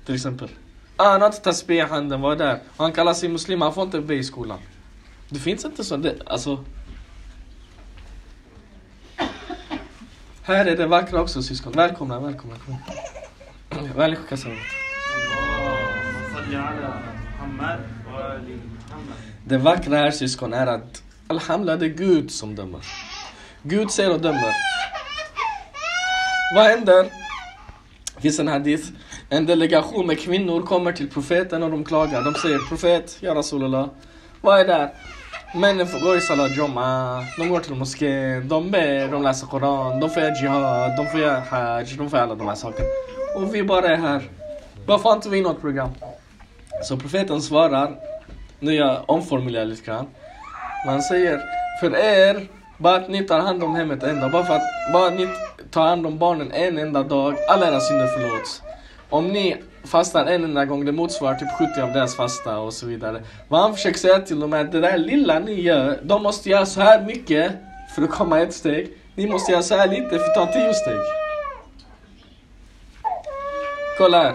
Till 0.06 0.16
exempel. 0.16 0.50
Ah, 0.96 1.12
han 1.12 1.22
har 1.22 1.28
inte 1.28 1.42
tasbih 1.42 1.78
i 1.78 1.82
handen, 1.82 2.22
vad 2.22 2.42
är 2.42 2.46
det? 2.46 2.60
Och 2.78 2.84
han 2.84 2.92
kallar 2.92 3.14
sig 3.14 3.30
muslim, 3.30 3.62
han 3.62 3.74
får 3.74 3.84
inte 3.84 4.02
be 4.02 4.16
i 4.16 4.24
skolan. 4.24 4.60
Det 5.30 5.40
finns 5.40 5.66
inte 5.66 5.84
så, 5.84 5.98
det, 5.98 6.16
alltså. 6.26 6.64
Här 10.44 10.66
är 10.66 10.78
det 10.78 10.88
vackra 10.88 11.22
också 11.22 11.44
syskon. 11.44 11.74
Välkomna, 11.74 12.20
välkomna. 12.20 12.56
Välkomna 12.56 13.19
kassan. 14.29 14.57
اللهم 15.15 16.17
صل 16.35 16.55
على 16.57 16.89
محمد 17.25 17.81
وآل 18.07 18.49
محمد 18.75 19.19
Det 19.47 19.59
vackra 19.59 19.97
här 19.97 20.11
syskon 20.11 20.53
är 20.53 20.67
att 20.67 21.03
Alhamdulillah 21.27 21.79
det 21.79 21.87
är 21.87 21.89
Gud 21.89 22.31
som 22.31 22.55
dömer. 22.55 22.81
Gud 23.63 23.91
säger 23.91 24.13
och 24.13 24.21
dömer. 24.21 24.53
Vad 26.55 26.65
händer? 26.65 27.03
Det 28.15 28.21
finns 28.21 28.39
en 28.39 28.49
hadith. 28.49 28.89
En 29.29 29.47
delegation 29.47 30.07
med 30.07 30.21
kvinnor 30.21 30.63
kommer 30.63 30.93
till 30.93 31.11
profeten 31.11 31.63
och 31.63 31.71
de 31.71 31.85
klagar. 31.85 32.23
De 32.23 32.35
säger 32.35 32.59
profet, 32.69 33.17
ja 33.21 33.35
Rasulullah. 33.35 33.89
Vad 34.41 34.61
är 34.61 34.65
det? 34.65 34.75
Männen 34.75 34.93
Får 35.52 36.06
gå 36.06 36.16
i 36.16 36.22
Salat 36.22 36.58
Jomma, 36.58 37.26
de 37.38 37.50
går 37.50 37.60
till 37.60 37.76
moskén, 37.76 38.48
de 38.48 38.72
ber, 38.72 39.12
de 39.12 39.24
läser 39.24 39.48
Koran, 39.48 40.00
de 40.00 40.10
får 40.10 40.24
göra 40.24 40.36
Jihad, 40.36 40.98
de 40.98 41.08
får 41.08 41.20
göra 41.20 41.40
Hajj, 41.40 41.96
de 41.98 42.10
får 42.10 42.18
göra 42.18 42.24
alla 42.24 42.36
de 42.36 42.48
här 42.48 42.56
sakerna. 42.56 42.88
Och 43.36 43.56
vi 43.56 43.64
bara 43.64 43.88
är 43.88 43.98
här. 43.98 44.22
Varför 44.88 45.10
har 45.10 45.16
inte 45.16 45.30
vi 45.30 45.42
något 45.42 45.62
program? 45.62 45.90
Så 46.84 46.98
profeten 46.98 47.42
svarar, 47.42 47.96
nu 48.60 48.74
jag 48.74 49.04
omformulerar 49.08 49.66
lite 49.66 49.86
grann. 49.86 50.08
Man 50.86 51.02
säger, 51.02 51.42
för 51.80 51.96
er, 51.96 52.48
bara 52.78 52.96
att 52.96 53.10
ni 53.10 53.24
tar 53.24 53.40
hand 53.40 53.64
om 53.64 53.76
hemmet 53.76 54.04
en 54.04 54.22
dag, 54.22 54.32
bara 54.32 54.44
för 54.44 54.54
att 54.54 54.94
bara 54.94 55.10
ni 55.10 55.30
tar 55.72 55.88
hand 55.88 56.06
om 56.06 56.18
barnen 56.18 56.52
en 56.52 56.78
enda 56.78 57.04
dag, 57.04 57.36
alla 57.50 57.68
era 57.68 57.80
synder 57.80 58.08
förlåts. 58.08 58.62
Om 59.10 59.28
ni 59.28 59.58
fastar 59.84 60.26
en 60.26 60.44
enda 60.44 60.66
gång, 60.66 60.86
det 60.86 60.92
motsvarar 60.92 61.36
typ 61.36 61.50
70 61.58 61.82
av 61.82 61.94
deras 61.94 62.16
fasta 62.16 62.60
och 62.60 62.74
så 62.74 62.86
vidare. 62.86 63.24
Vad 63.48 63.62
han 63.62 63.74
försöker 63.74 64.00
säga 64.00 64.20
till 64.20 64.40
dem 64.40 64.54
är 64.54 64.62
att 64.62 64.72
det 64.72 64.82
där 64.82 64.98
lilla 64.98 65.40
ni 65.40 65.62
gör, 65.62 66.00
de 66.04 66.24
måste 66.24 66.50
göra 66.50 66.66
så 66.66 66.82
här 66.82 67.02
mycket 67.02 67.52
för 67.96 68.02
att 68.02 68.10
komma 68.10 68.40
ett 68.40 68.54
steg. 68.54 68.94
Ni 69.16 69.28
måste 69.28 69.52
göra 69.52 69.62
så 69.62 69.76
här 69.76 69.88
lite 69.88 70.10
för 70.10 70.18
att 70.18 70.36
ta 70.36 70.46
tio 70.46 70.74
steg. 70.74 71.00
Kolla 73.98 74.24
här. 74.24 74.34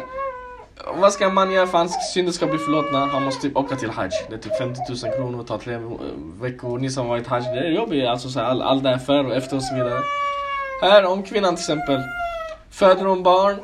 Vad 0.95 1.13
ska 1.13 1.29
man 1.29 1.53
göra 1.53 1.67
för 1.67 1.79
att 1.79 1.91
hans 1.91 2.13
synder 2.13 2.33
ska 2.33 2.47
bli 2.47 2.59
förlåtna? 2.59 2.99
Han 2.99 3.23
måste 3.23 3.43
typ 3.43 3.57
åka 3.57 3.77
till 3.77 3.91
Hajj. 3.91 4.11
Det 4.29 4.35
är 4.35 4.39
typ 4.39 4.59
50 4.59 4.81
000 4.89 5.15
kronor, 5.17 5.45
ta 5.45 5.59
tre 5.59 5.75
eh, 5.75 5.81
veckor. 6.41 6.79
Ni 6.79 6.91
som 6.91 7.07
har 7.07 7.15
varit 7.15 7.27
Hajj, 7.27 7.45
det 7.45 7.61
är 7.61 7.71
jobbigt. 7.71 8.07
Alltså 8.09 8.29
så 8.29 8.41
här, 8.41 8.47
all, 8.47 8.63
all 8.63 8.83
det 8.83 8.89
här 8.89 8.99
före 8.99 9.27
och 9.27 9.35
efter 9.35 9.57
och 9.57 9.63
så 9.63 9.75
vidare. 9.75 10.01
Här, 10.83 11.05
om 11.05 11.23
kvinnan 11.23 11.57
till 11.57 11.63
exempel 11.63 12.01
föder 12.71 13.05
hon 13.05 13.23
barn, 13.23 13.57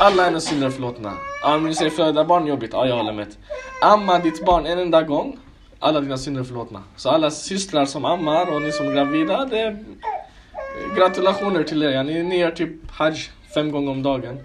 alla 0.00 0.22
hennes 0.22 0.44
synder 0.44 0.66
är 0.66 0.70
förlåtna. 0.70 1.12
Ja, 1.42 1.58
men 1.58 1.64
ni 1.64 1.74
säger 1.74 1.90
föda 1.90 2.24
barn 2.24 2.46
jobbigt, 2.46 2.70
ja 2.72 2.86
jag 2.86 2.96
håller 2.96 3.12
med. 3.12 3.36
Amma 3.82 4.18
ditt 4.18 4.44
barn 4.44 4.66
en 4.66 4.78
enda 4.78 5.02
gång, 5.02 5.38
alla 5.78 6.00
dina 6.00 6.18
synder 6.18 6.40
är 6.40 6.44
förlåtna. 6.44 6.82
Så 6.96 7.10
alla 7.10 7.30
systrar 7.30 7.84
som 7.84 8.04
ammar 8.04 8.54
och 8.54 8.62
ni 8.62 8.72
som 8.72 8.88
är 8.88 8.92
gravida, 8.92 9.44
det 9.44 9.58
är 9.58 9.70
eh, 9.70 10.96
gratulationer 10.96 11.62
till 11.62 11.82
er. 11.82 12.02
Ni, 12.02 12.22
ni 12.22 12.38
gör 12.38 12.50
typ 12.50 12.90
Hajj 12.90 13.30
fem 13.54 13.70
gånger 13.70 13.90
om 13.90 14.02
dagen. 14.02 14.40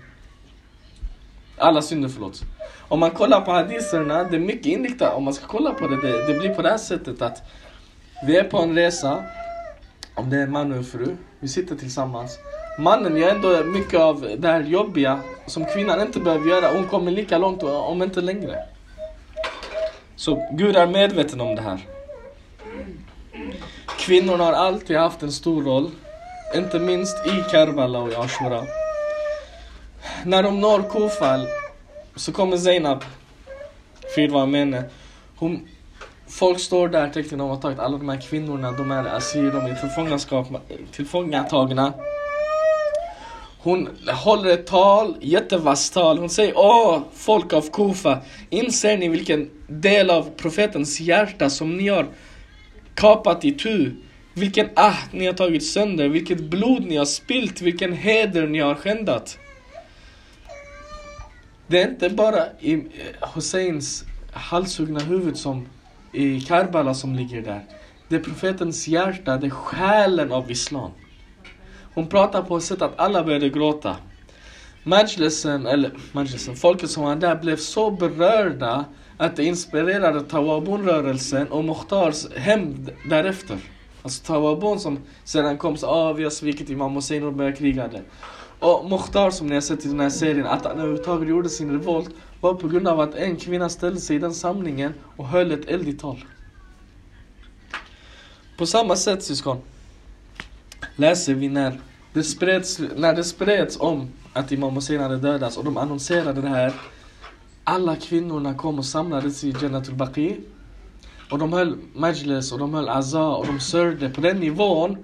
Alla 1.57 1.81
synder 1.81 2.09
förlåts. 2.09 2.41
Om 2.87 2.99
man 2.99 3.11
kollar 3.11 3.41
på 3.41 3.51
hadiserna, 3.51 4.23
det 4.23 4.35
är 4.35 4.39
mycket 4.39 4.65
inriktat, 4.65 5.13
om 5.13 5.23
man 5.23 5.33
ska 5.33 5.47
kolla 5.47 5.73
på 5.73 5.87
det, 5.87 6.01
det, 6.01 6.27
det 6.27 6.39
blir 6.39 6.53
på 6.53 6.61
det 6.61 6.69
här 6.69 6.77
sättet 6.77 7.21
att 7.21 7.43
vi 8.27 8.37
är 8.37 8.43
på 8.43 8.57
en 8.57 8.75
resa, 8.75 9.23
om 10.15 10.29
det 10.29 10.37
är 10.37 10.43
en 10.43 10.51
man 10.51 10.71
och 10.71 10.77
en 10.77 10.83
fru, 10.83 11.17
vi 11.39 11.47
sitter 11.47 11.75
tillsammans. 11.75 12.37
Mannen 12.79 13.17
gör 13.17 13.29
ändå 13.29 13.63
mycket 13.63 13.99
av 13.99 14.27
det 14.37 14.47
här 14.47 14.63
jobbiga 14.63 15.19
som 15.47 15.65
kvinnan 15.65 16.01
inte 16.01 16.19
behöver 16.19 16.49
göra, 16.49 16.71
hon 16.71 16.87
kommer 16.87 17.11
lika 17.11 17.37
långt, 17.37 17.63
om 17.63 18.03
inte 18.03 18.21
längre. 18.21 18.59
Så 20.15 20.47
Gud 20.51 20.75
är 20.75 20.87
medveten 20.87 21.41
om 21.41 21.55
det 21.55 21.61
här. 21.61 21.79
Kvinnorna 23.99 24.43
har 24.43 24.53
alltid 24.53 24.97
haft 24.97 25.23
en 25.23 25.31
stor 25.31 25.63
roll, 25.63 25.91
inte 26.55 26.79
minst 26.79 27.25
i 27.25 27.43
Karbala 27.51 27.99
och 27.99 28.11
i 28.11 28.15
Ashura. 28.15 28.63
När 30.25 30.43
de 30.43 30.59
når 30.59 30.81
Kofal 30.81 31.47
så 32.15 32.31
kommer 32.31 32.57
Zainab, 32.57 33.03
frid 34.15 34.31
vare 34.31 34.47
med 34.47 34.59
henne. 34.59 34.83
Hon, 35.35 35.67
folk 36.27 36.59
står 36.59 36.87
där, 36.87 37.09
tänker 37.09 37.37
de 37.37 37.49
har 37.49 37.57
tagit 37.57 37.79
alla 37.79 37.97
de 37.97 38.09
här 38.09 38.21
kvinnorna, 38.21 38.71
de 38.71 38.91
är 38.91 39.05
assyrier, 39.05 39.51
de 39.51 39.65
är 39.65 40.91
tillfångatagna. 40.91 41.93
Hon 43.67 43.89
håller 44.07 44.49
ett 44.49 44.67
tal, 44.67 45.17
jättevasst 45.21 45.93
tal. 45.93 46.17
Hon 46.17 46.29
säger 46.29 46.53
Åh, 46.57 47.01
folk 47.13 47.53
av 47.53 47.69
Kufa, 47.71 48.21
inser 48.49 48.97
ni 48.97 49.07
vilken 49.07 49.49
del 49.67 50.09
av 50.09 50.29
profetens 50.37 50.99
hjärta 50.99 51.49
som 51.49 51.77
ni 51.77 51.87
har 51.87 52.07
kapat 52.93 53.45
i 53.45 53.51
tu? 53.51 53.91
Vilken 54.33 54.69
ahd 54.75 55.09
ni 55.11 55.25
har 55.25 55.33
tagit 55.33 55.65
sönder, 55.65 56.07
vilket 56.07 56.39
blod 56.39 56.85
ni 56.85 56.95
har 56.95 57.05
spilt, 57.05 57.61
vilken 57.61 57.93
heder 57.93 58.47
ni 58.47 58.59
har 58.59 58.75
skändat. 58.75 59.37
Det 61.67 61.81
är 61.81 61.87
inte 61.87 62.09
bara 62.09 62.43
i 62.59 62.73
eh, 62.73 62.81
Husseins 63.35 64.03
halshuggna 64.31 64.99
huvud 64.99 65.37
som 65.37 65.67
i 66.13 66.41
Karbala 66.41 66.93
som 66.93 67.15
ligger 67.15 67.41
där. 67.41 67.61
Det 68.07 68.15
är 68.15 68.19
profetens 68.19 68.87
hjärta, 68.87 69.37
det 69.37 69.47
är 69.47 69.51
själen 69.51 70.31
av 70.31 70.51
Islam. 70.51 70.91
Hon 71.97 72.07
pratar 72.07 72.41
på 72.41 72.57
ett 72.57 72.63
sätt 72.63 72.81
att 72.81 72.99
alla 72.99 73.23
började 73.23 73.49
gråta. 73.49 73.95
Majlisen, 74.83 75.65
eller 75.65 75.91
Majlisen, 76.11 76.55
folket 76.55 76.89
som 76.89 77.03
var 77.03 77.15
där 77.15 77.35
blev 77.35 77.55
så 77.55 77.91
berörda 77.91 78.85
att 79.17 79.35
det 79.35 79.43
inspirerade 79.43 80.21
Tawabun-rörelsen 80.23 81.47
och 81.47 81.63
Mokhtars 81.63 82.31
hämnd 82.35 82.91
därefter. 83.09 83.57
Alltså 84.01 84.23
Tawabun 84.23 84.79
som 84.79 84.99
sedan 85.23 85.57
kom 85.57 85.77
så 85.77 85.87
ah, 85.87 86.13
vi 86.13 86.23
har 86.23 86.29
svikit 86.29 86.69
Imam 86.69 86.95
Hussein 86.95 87.23
och 87.23 87.33
började 87.33 87.57
kriga 87.57 87.87
där. 87.87 88.03
Och 88.59 88.89
Mukhtar 88.89 89.31
som 89.31 89.47
ni 89.47 89.53
har 89.53 89.61
sett 89.61 89.85
i 89.85 89.87
den 89.87 89.99
här 89.99 90.09
serien, 90.09 90.45
att 90.45 90.65
han 90.65 90.79
överhuvudtaget 90.79 91.29
gjorde 91.29 91.49
sin 91.49 91.71
revolt 91.71 92.09
var 92.41 92.53
på 92.53 92.67
grund 92.67 92.87
av 92.87 92.99
att 92.99 93.15
en 93.15 93.35
kvinna 93.35 93.69
ställde 93.69 94.01
sig 94.01 94.15
i 94.15 94.19
den 94.19 94.33
samlingen 94.33 94.93
och 95.15 95.27
höll 95.27 95.51
ett 95.51 95.65
eldigt 95.65 96.01
tal. 96.01 96.25
På 98.57 98.65
samma 98.65 98.95
sätt 98.95 99.23
syskon, 99.23 99.61
läser 100.97 101.33
vi 101.33 101.49
när 101.49 101.79
det 102.13 102.23
spreds, 102.23 102.81
när 102.95 103.13
det 103.13 103.23
spreds 103.23 103.79
om 103.79 104.09
att 104.33 104.51
Imam 104.51 104.75
Hussein 104.75 105.01
hade 105.01 105.17
dödats 105.17 105.57
och 105.57 105.65
de 105.65 105.77
annonserade 105.77 106.41
det 106.41 106.49
här. 106.49 106.73
Alla 107.63 107.95
kvinnorna 107.95 108.53
kom 108.53 108.79
och 108.79 108.85
samlades 108.85 109.43
i 109.43 109.55
Jannatul 109.61 109.95
Baqi. 109.95 110.37
Och 111.31 111.39
de 111.39 111.53
höll 111.53 111.77
majlis 111.93 112.51
och 112.51 112.59
de 112.59 112.73
höll 112.73 112.89
Aza 112.89 113.27
och 113.27 113.45
de 113.45 113.59
sörjde 113.59 114.09
på 114.09 114.21
den 114.21 114.39
nivån 114.39 114.97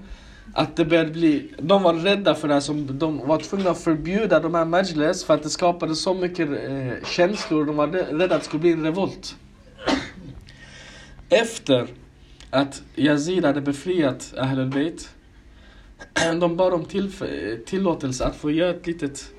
att 0.53 0.75
det 0.75 0.85
började 0.85 1.09
bli, 1.09 1.53
de 1.57 1.83
var 1.83 1.93
rädda 1.93 2.35
för 2.35 2.47
det 2.47 2.53
här, 2.53 2.61
som 2.61 2.99
de 2.99 3.27
var 3.27 3.39
tvungna 3.39 3.69
att 3.69 3.79
förbjuda 3.79 4.39
de 4.39 4.55
här 4.55 4.65
majlis 4.65 5.23
för 5.23 5.33
att 5.33 5.43
det 5.43 5.49
skapade 5.49 5.95
så 5.95 6.13
mycket 6.13 6.49
eh, 6.49 7.07
känslor, 7.07 7.65
de 7.65 7.75
var 7.75 7.87
rädda 7.87 8.35
att 8.35 8.41
det 8.41 8.47
skulle 8.47 8.61
bli 8.61 8.71
en 8.71 8.83
revolt. 8.83 9.35
Efter 11.29 11.87
att 12.49 12.81
Yazid 12.95 13.45
hade 13.45 13.61
befriat 13.61 14.33
Ahlul 14.37 14.69
Bayt, 14.69 15.09
de 16.39 16.57
bad 16.57 16.73
om 16.73 16.85
tillåtelse 17.65 18.25
att 18.25 18.35
få 18.35 18.51
göra 18.51 18.69
ett 18.69 18.87
litet, 18.87 19.33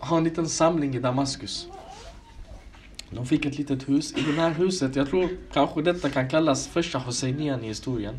ha 0.00 0.16
en 0.16 0.24
liten 0.24 0.48
samling 0.48 0.94
i 0.94 0.98
Damaskus. 0.98 1.68
De 3.10 3.26
fick 3.26 3.44
ett 3.44 3.58
litet 3.58 3.88
hus. 3.88 4.12
I 4.16 4.22
det 4.22 4.40
här 4.40 4.50
huset, 4.50 4.96
jag 4.96 5.08
tror 5.10 5.28
kanske 5.52 5.82
detta 5.82 6.10
kan 6.10 6.28
kallas 6.28 6.68
första 6.68 6.98
Husseinian 6.98 7.64
i 7.64 7.68
historien. 7.68 8.18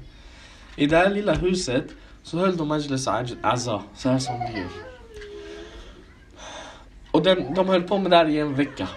I 0.75 0.85
det 0.85 0.97
här 0.97 1.09
lilla 1.09 1.33
huset 1.33 1.85
så 2.23 2.37
höll 2.37 2.57
de 2.57 2.67
Majlis 2.67 3.07
Azza, 3.41 3.83
så 3.95 4.09
här 4.09 4.19
som 4.19 4.39
vi 4.39 4.59
gör. 4.59 4.69
Och 7.11 7.23
den, 7.23 7.53
de 7.53 7.69
höll 7.69 7.83
på 7.83 7.97
med 7.97 8.11
det 8.11 8.17
här 8.17 8.29
i 8.29 8.39
en 8.39 8.55
vecka. 8.55 8.87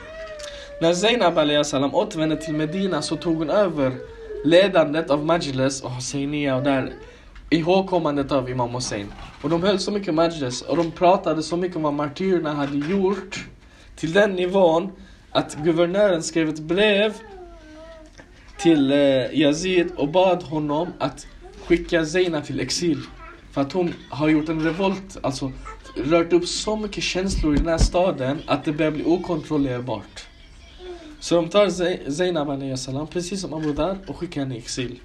När 0.80 0.94
Zainab 0.94 1.66
salam 1.66 1.94
återvände 1.94 2.36
till 2.36 2.54
Medina 2.54 3.02
så 3.02 3.16
tog 3.16 3.36
hon 3.36 3.50
över 3.50 3.96
ledandet 4.44 5.10
av 5.10 5.26
Majlis 5.26 5.82
och 5.82 5.90
Husseiniya 5.90 6.56
och 6.56 6.62
där 6.62 6.92
ihågkommandet 7.52 8.32
av 8.32 8.50
Imam 8.50 8.74
Hussein. 8.74 9.12
Och 9.42 9.50
de 9.50 9.62
höll 9.62 9.78
så 9.78 9.90
mycket 9.90 10.14
Majlis 10.14 10.62
och 10.62 10.76
de 10.76 10.90
pratade 10.90 11.42
så 11.42 11.56
mycket 11.56 11.76
om 11.76 11.82
vad 11.82 11.94
martyrerna 11.94 12.54
hade 12.54 12.76
gjort 12.76 13.46
till 13.96 14.12
den 14.12 14.32
nivån 14.32 14.92
att 15.30 15.56
guvernören 15.64 16.22
skrev 16.22 16.48
ett 16.48 16.60
brev 16.60 17.14
till 18.58 18.92
eh, 18.92 18.98
Yazid 19.40 19.90
och 19.96 20.08
bad 20.08 20.42
honom 20.42 20.88
att 20.98 21.26
skicka 21.66 22.06
Zeina 22.06 22.40
till 22.40 22.60
exil. 22.60 22.98
För 23.52 23.60
att 23.60 23.72
hon 23.72 23.94
har 24.10 24.28
gjort 24.28 24.48
en 24.48 24.64
revolt, 24.64 25.16
alltså 25.22 25.52
rört 25.96 26.32
upp 26.32 26.48
så 26.48 26.76
mycket 26.76 27.04
känslor 27.04 27.54
i 27.54 27.58
den 27.58 27.68
här 27.68 27.78
staden 27.78 28.38
att 28.46 28.64
det 28.64 28.72
börjar 28.72 28.90
bli 28.90 29.04
okontrollerbart. 29.04 30.26
Så 31.20 31.34
de 31.34 31.48
tar 31.48 32.10
Zainab 32.10 33.10
precis 33.10 33.40
som 33.40 33.54
Abu 33.54 33.72
Dhar, 33.72 33.98
och 34.06 34.16
skickar 34.16 34.40
henne 34.40 34.54
i 34.54 34.58
exil. 34.58 35.00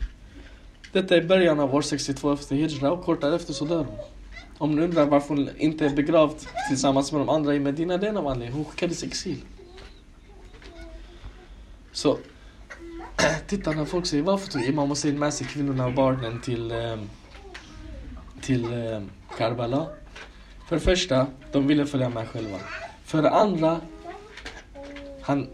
Detta 0.92 1.16
är 1.16 1.22
början 1.22 1.60
av 1.60 1.76
år 1.76 1.82
62 1.82 2.34
efter 2.34 2.56
Hijra 2.56 2.92
och 2.92 3.04
kort 3.06 3.22
därefter 3.22 3.54
så 3.54 3.66
dör 3.66 3.84
hon. 3.84 3.98
Om 4.58 4.76
ni 4.76 4.82
undrar 4.82 5.06
varför 5.06 5.36
hon 5.36 5.50
inte 5.58 5.86
är 5.86 5.90
begravd 5.90 6.36
tillsammans 6.70 7.12
med 7.12 7.22
de 7.22 7.30
andra 7.30 7.56
i 7.56 7.60
Medina, 7.60 7.98
det 7.98 8.06
är 8.06 8.10
en 8.10 8.18
av 8.18 8.28
anledningarna. 8.28 8.58
Hon 8.58 8.66
skickades 8.66 9.04
i 9.04 9.08
exil. 9.08 9.38
Så, 11.92 12.18
titta 13.48 13.72
när 13.72 13.86
folk 13.86 14.06
säger 14.06 14.24
varför 14.24 14.52
tog 14.52 14.64
Imam 14.64 14.90
Hussein 14.90 15.20
med 15.20 15.34
sig 15.34 15.48
kvinnorna 15.48 15.86
och 15.86 15.94
barnen 15.94 16.42
till, 16.42 16.72
ehm, 16.72 17.10
till 18.42 18.74
ehm, 18.74 19.10
Karbala? 19.38 19.88
För 20.68 20.76
det 20.76 20.82
första, 20.82 21.28
de 21.52 21.68
ville 21.68 21.86
följa 21.86 22.10
med 22.10 22.28
själva. 22.28 22.58
För 23.04 23.22
det 23.22 23.30
andra, 23.30 23.82
han, 25.22 25.48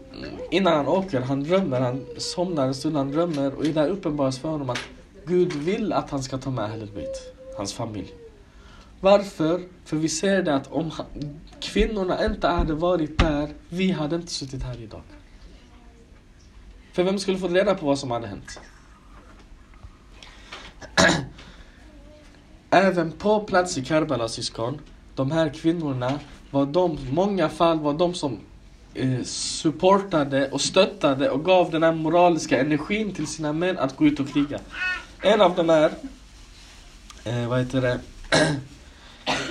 innan 0.50 0.72
han 0.72 0.88
åker, 0.88 1.20
han 1.20 1.44
drömmer, 1.44 1.80
han 1.80 2.06
somnar 2.18 2.66
en 2.66 2.74
stund, 2.74 2.96
han 2.96 3.10
drömmer 3.10 3.54
och 3.54 3.64
det 3.64 3.88
uppenbaras 3.88 4.38
för 4.38 4.48
honom 4.48 4.70
att 4.70 4.78
Gud 5.26 5.52
vill 5.52 5.92
att 5.92 6.10
han 6.10 6.22
ska 6.22 6.38
ta 6.38 6.50
med 6.50 6.64
Ahlul-Beit, 6.64 7.32
hans 7.56 7.72
familj. 7.72 8.14
Varför? 9.00 9.62
För 9.84 9.96
vi 9.96 10.08
ser 10.08 10.42
det 10.42 10.54
att 10.54 10.72
om 10.72 10.90
han, 10.90 11.06
kvinnorna 11.60 12.26
inte 12.26 12.48
hade 12.48 12.74
varit 12.74 13.18
där, 13.18 13.48
vi 13.68 13.90
hade 13.90 14.16
inte 14.16 14.32
suttit 14.32 14.62
här 14.62 14.82
idag. 14.82 15.02
För 16.92 17.02
vem 17.02 17.18
skulle 17.18 17.38
få 17.38 17.48
reda 17.48 17.74
på 17.74 17.86
vad 17.86 17.98
som 17.98 18.10
hade 18.10 18.26
hänt? 18.26 18.60
Även 22.70 23.12
på 23.12 23.40
plats 23.40 23.78
i 23.78 23.84
Karbala 23.84 24.28
syskon, 24.28 24.80
de 25.14 25.30
här 25.30 25.48
kvinnorna 25.48 26.18
var 26.50 26.66
de, 26.66 26.98
många 27.10 27.48
fall 27.48 27.80
var 27.80 27.94
de 27.94 28.14
som 28.14 28.38
eh, 28.94 29.22
supportade 29.24 30.50
och 30.50 30.60
stöttade 30.60 31.30
och 31.30 31.44
gav 31.44 31.70
den 31.70 31.82
här 31.82 31.92
moraliska 31.92 32.60
energin 32.60 33.14
till 33.14 33.26
sina 33.26 33.52
män 33.52 33.78
att 33.78 33.96
gå 33.96 34.06
ut 34.06 34.20
och 34.20 34.28
kriga. 34.28 34.60
En 35.24 35.40
av 35.40 35.54
dem 35.54 35.70
är, 35.70 35.90
eh, 37.24 37.48
vad 37.48 37.58
heter 37.58 37.80
det, 37.80 38.00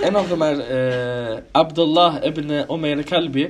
en 0.07 0.15
av 0.15 0.29
dem 0.29 0.41
är 0.41 0.55
eh, 1.33 1.39
Abdullah 1.51 2.17
ibn 2.23 2.51
Umayr 2.51 3.03
Kalbi 3.03 3.49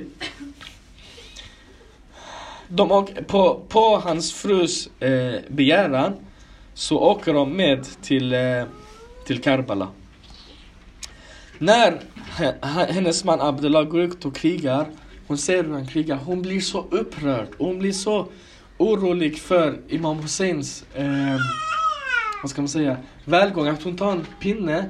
de 2.68 2.92
åker, 2.92 3.22
på, 3.22 3.60
på 3.68 3.96
hans 4.04 4.32
frus 4.32 4.88
eh, 5.00 5.34
begäran 5.48 6.12
så 6.74 6.98
åker 6.98 7.34
de 7.34 7.56
med 7.56 7.86
till, 8.02 8.32
eh, 8.32 8.64
till 9.26 9.42
Karbala. 9.42 9.88
När 11.58 12.00
hennes 12.92 13.24
man 13.24 13.40
Abdullah 13.40 13.84
går 13.84 14.00
ut 14.00 14.24
och 14.24 14.36
krigar, 14.36 14.86
hon 15.26 15.38
ser 15.38 15.64
hur 15.64 15.72
han 15.72 15.86
krigar, 15.86 16.16
hon 16.16 16.42
blir 16.42 16.60
så 16.60 16.86
upprörd. 16.90 17.48
Hon 17.58 17.78
blir 17.78 17.92
så 17.92 18.28
orolig 18.78 19.38
för 19.38 19.78
Imam 19.88 20.18
Husseins, 20.18 20.84
eh, 20.94 21.36
vad 22.44 22.50
ska 22.50 22.62
man 22.62 22.68
säga, 22.68 22.96
välgång. 23.24 23.68
Att 23.68 23.82
hon 23.82 23.96
tar 23.96 24.12
en 24.12 24.26
pinne, 24.40 24.88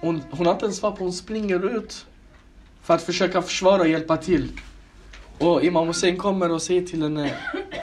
hon, 0.00 0.22
hon 0.30 0.46
har 0.46 0.52
inte 0.52 0.64
ens 0.64 0.82
vapen, 0.82 1.02
hon 1.02 1.12
springer 1.12 1.76
ut 1.76 2.06
för 2.82 2.94
att 2.94 3.02
försöka 3.02 3.42
försvara 3.42 3.80
och 3.80 3.88
hjälpa 3.88 4.16
till. 4.16 4.48
Och 5.38 5.64
Imam 5.64 5.86
Hussein 5.86 6.16
kommer 6.16 6.50
och 6.50 6.62
säger 6.62 6.86
till 6.86 7.02
henne 7.02 7.34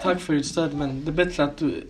Tack 0.03 0.19
för 0.19 0.34
ditt 0.34 0.45
stöd 0.45 0.73
men 0.73 1.05
det 1.05 1.12
är 1.12 1.13
bättre 1.13 1.43
att 1.43 1.58
du, 1.58 1.88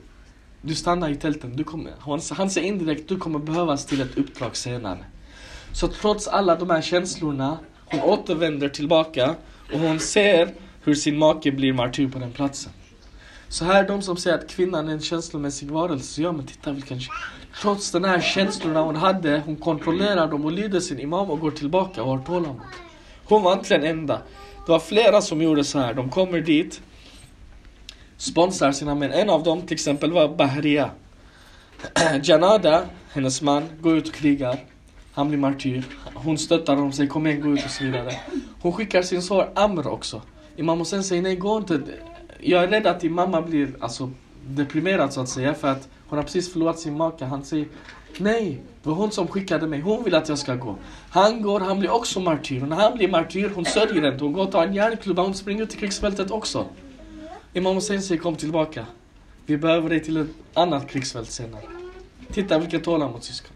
du 0.61 0.75
stannar 0.75 1.09
i 1.09 1.15
tälten. 1.15 1.55
Du 1.55 1.63
kommer, 1.63 1.91
han, 1.99 2.21
han 2.31 2.49
säger 2.49 2.67
indirekt 2.67 3.09
du 3.09 3.17
kommer 3.17 3.39
behövas 3.39 3.85
till 3.85 4.01
ett 4.01 4.17
uppdrag 4.17 4.55
senare. 4.55 5.05
Så 5.73 5.87
trots 5.87 6.27
alla 6.27 6.55
de 6.55 6.69
här 6.69 6.81
känslorna, 6.81 7.57
hon 7.85 8.01
återvänder 8.01 8.69
tillbaka 8.69 9.35
och 9.73 9.79
hon 9.79 9.99
ser 9.99 10.53
hur 10.83 10.95
sin 10.95 11.17
make 11.17 11.51
blir 11.51 11.73
martyr 11.73 12.07
på 12.07 12.19
den 12.19 12.31
platsen. 12.31 12.71
Så 13.49 13.65
här 13.65 13.87
de 13.87 14.01
som 14.01 14.17
säger 14.17 14.37
att 14.37 14.49
kvinnan 14.49 14.89
är 14.89 14.93
en 14.93 15.01
känslomässig 15.01 15.71
varelse, 15.71 16.21
ja 16.21 16.31
men 16.31 16.45
titta 16.45 16.71
vilken... 16.71 16.99
Trots 17.61 17.91
den 17.91 18.03
här 18.03 18.21
känslorna 18.21 18.81
hon 18.81 18.95
hade, 18.95 19.41
hon 19.45 19.55
kontrollerar 19.55 20.27
dem 20.27 20.45
och 20.45 20.51
lyder 20.51 20.79
sin 20.79 20.99
imam 20.99 21.29
och 21.29 21.39
går 21.39 21.51
tillbaka 21.51 22.03
och 22.03 22.09
har 22.09 22.25
tålamod. 22.25 22.61
Hon 23.25 23.43
var 23.43 23.53
inte 23.53 23.77
den 23.77 23.87
enda. 23.87 24.21
Det 24.65 24.71
var 24.71 24.79
flera 24.79 25.21
som 25.21 25.41
gjorde 25.41 25.63
så 25.63 25.79
här. 25.79 25.93
De 25.93 26.09
kommer 26.09 26.41
dit, 26.41 26.81
sponsrar 28.17 28.71
sina 28.71 28.95
män. 28.95 29.11
En 29.11 29.29
av 29.29 29.43
dem 29.43 29.61
till 29.61 29.73
exempel 29.73 30.11
var 30.11 30.27
Bahria. 30.35 30.91
Janada, 32.23 32.83
hennes 33.11 33.41
man, 33.41 33.63
går 33.81 33.97
ut 33.97 34.07
och 34.07 34.13
krigar. 34.13 34.57
Han 35.13 35.27
blir 35.27 35.37
martyr. 35.37 35.83
Hon 36.13 36.37
stöttar 36.37 36.75
honom, 36.75 36.91
säger 36.91 37.09
kom 37.09 37.27
igen, 37.27 37.41
gå 37.41 37.49
ut 37.49 37.65
och 37.65 37.71
så 37.71 37.83
vidare. 37.83 38.15
Hon 38.61 38.73
skickar 38.73 39.01
sin 39.01 39.21
son 39.21 39.45
Amr 39.55 39.87
också. 39.87 40.21
Imam 40.55 40.79
Hussein 40.79 41.03
säger 41.03 41.21
nej, 41.21 41.35
gå 41.35 41.57
inte. 41.57 41.81
Jag 42.39 42.63
är 42.63 42.67
rädd 42.67 42.87
att 42.87 42.99
din 42.99 43.13
mamma 43.13 43.41
blir 43.41 43.75
alltså, 43.79 44.11
deprimerad 44.47 45.13
så 45.13 45.21
att 45.21 45.29
säga 45.29 45.53
för 45.53 45.67
att 45.67 45.89
hon 46.07 46.17
har 46.17 46.23
precis 46.23 46.53
förlorat 46.53 46.79
sin 46.79 46.97
make. 46.97 47.25
Han 47.25 47.45
säger 47.45 47.67
Nej, 48.17 48.61
det 48.83 48.89
var 48.89 48.95
hon 48.95 49.11
som 49.11 49.27
skickade 49.27 49.67
mig. 49.67 49.81
Hon 49.81 50.03
vill 50.03 50.15
att 50.15 50.29
jag 50.29 50.37
ska 50.37 50.55
gå. 50.55 50.75
Han 51.09 51.41
går, 51.41 51.59
han 51.59 51.79
blir 51.79 51.91
också 51.91 52.19
martyr. 52.19 52.61
Och 52.61 52.67
när 52.67 52.75
han 52.75 52.97
blir 52.97 53.07
martyr, 53.07 53.51
hon 53.55 53.65
sörjer 53.65 54.11
inte. 54.11 54.23
Hon 54.23 54.33
går 54.33 54.43
och 54.43 54.51
tar 54.51 54.67
en 54.67 54.73
järnklubba, 54.73 55.21
hon 55.21 55.33
springer 55.33 55.63
ut 55.63 55.69
till 55.69 55.79
krigsfältet 55.79 56.31
också. 56.31 56.65
Imam 57.53 57.75
Hussein 57.75 58.01
säger 58.01 58.21
kom 58.21 58.35
tillbaka. 58.35 58.85
Vi 59.45 59.57
behöver 59.57 59.89
dig 59.89 60.03
till 60.03 60.17
ett 60.17 60.27
annat 60.53 60.89
krigsfält 60.89 61.31
senare. 61.31 61.61
Titta 62.31 62.59
vilket 62.59 62.83
tålamod 62.83 63.23
syskon. 63.23 63.51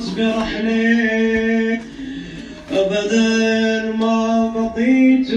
اصبر 0.00 0.32
عليك 0.32 1.80
أبدا 2.72 3.92
ما 3.92 4.52
بقيت 4.56 5.30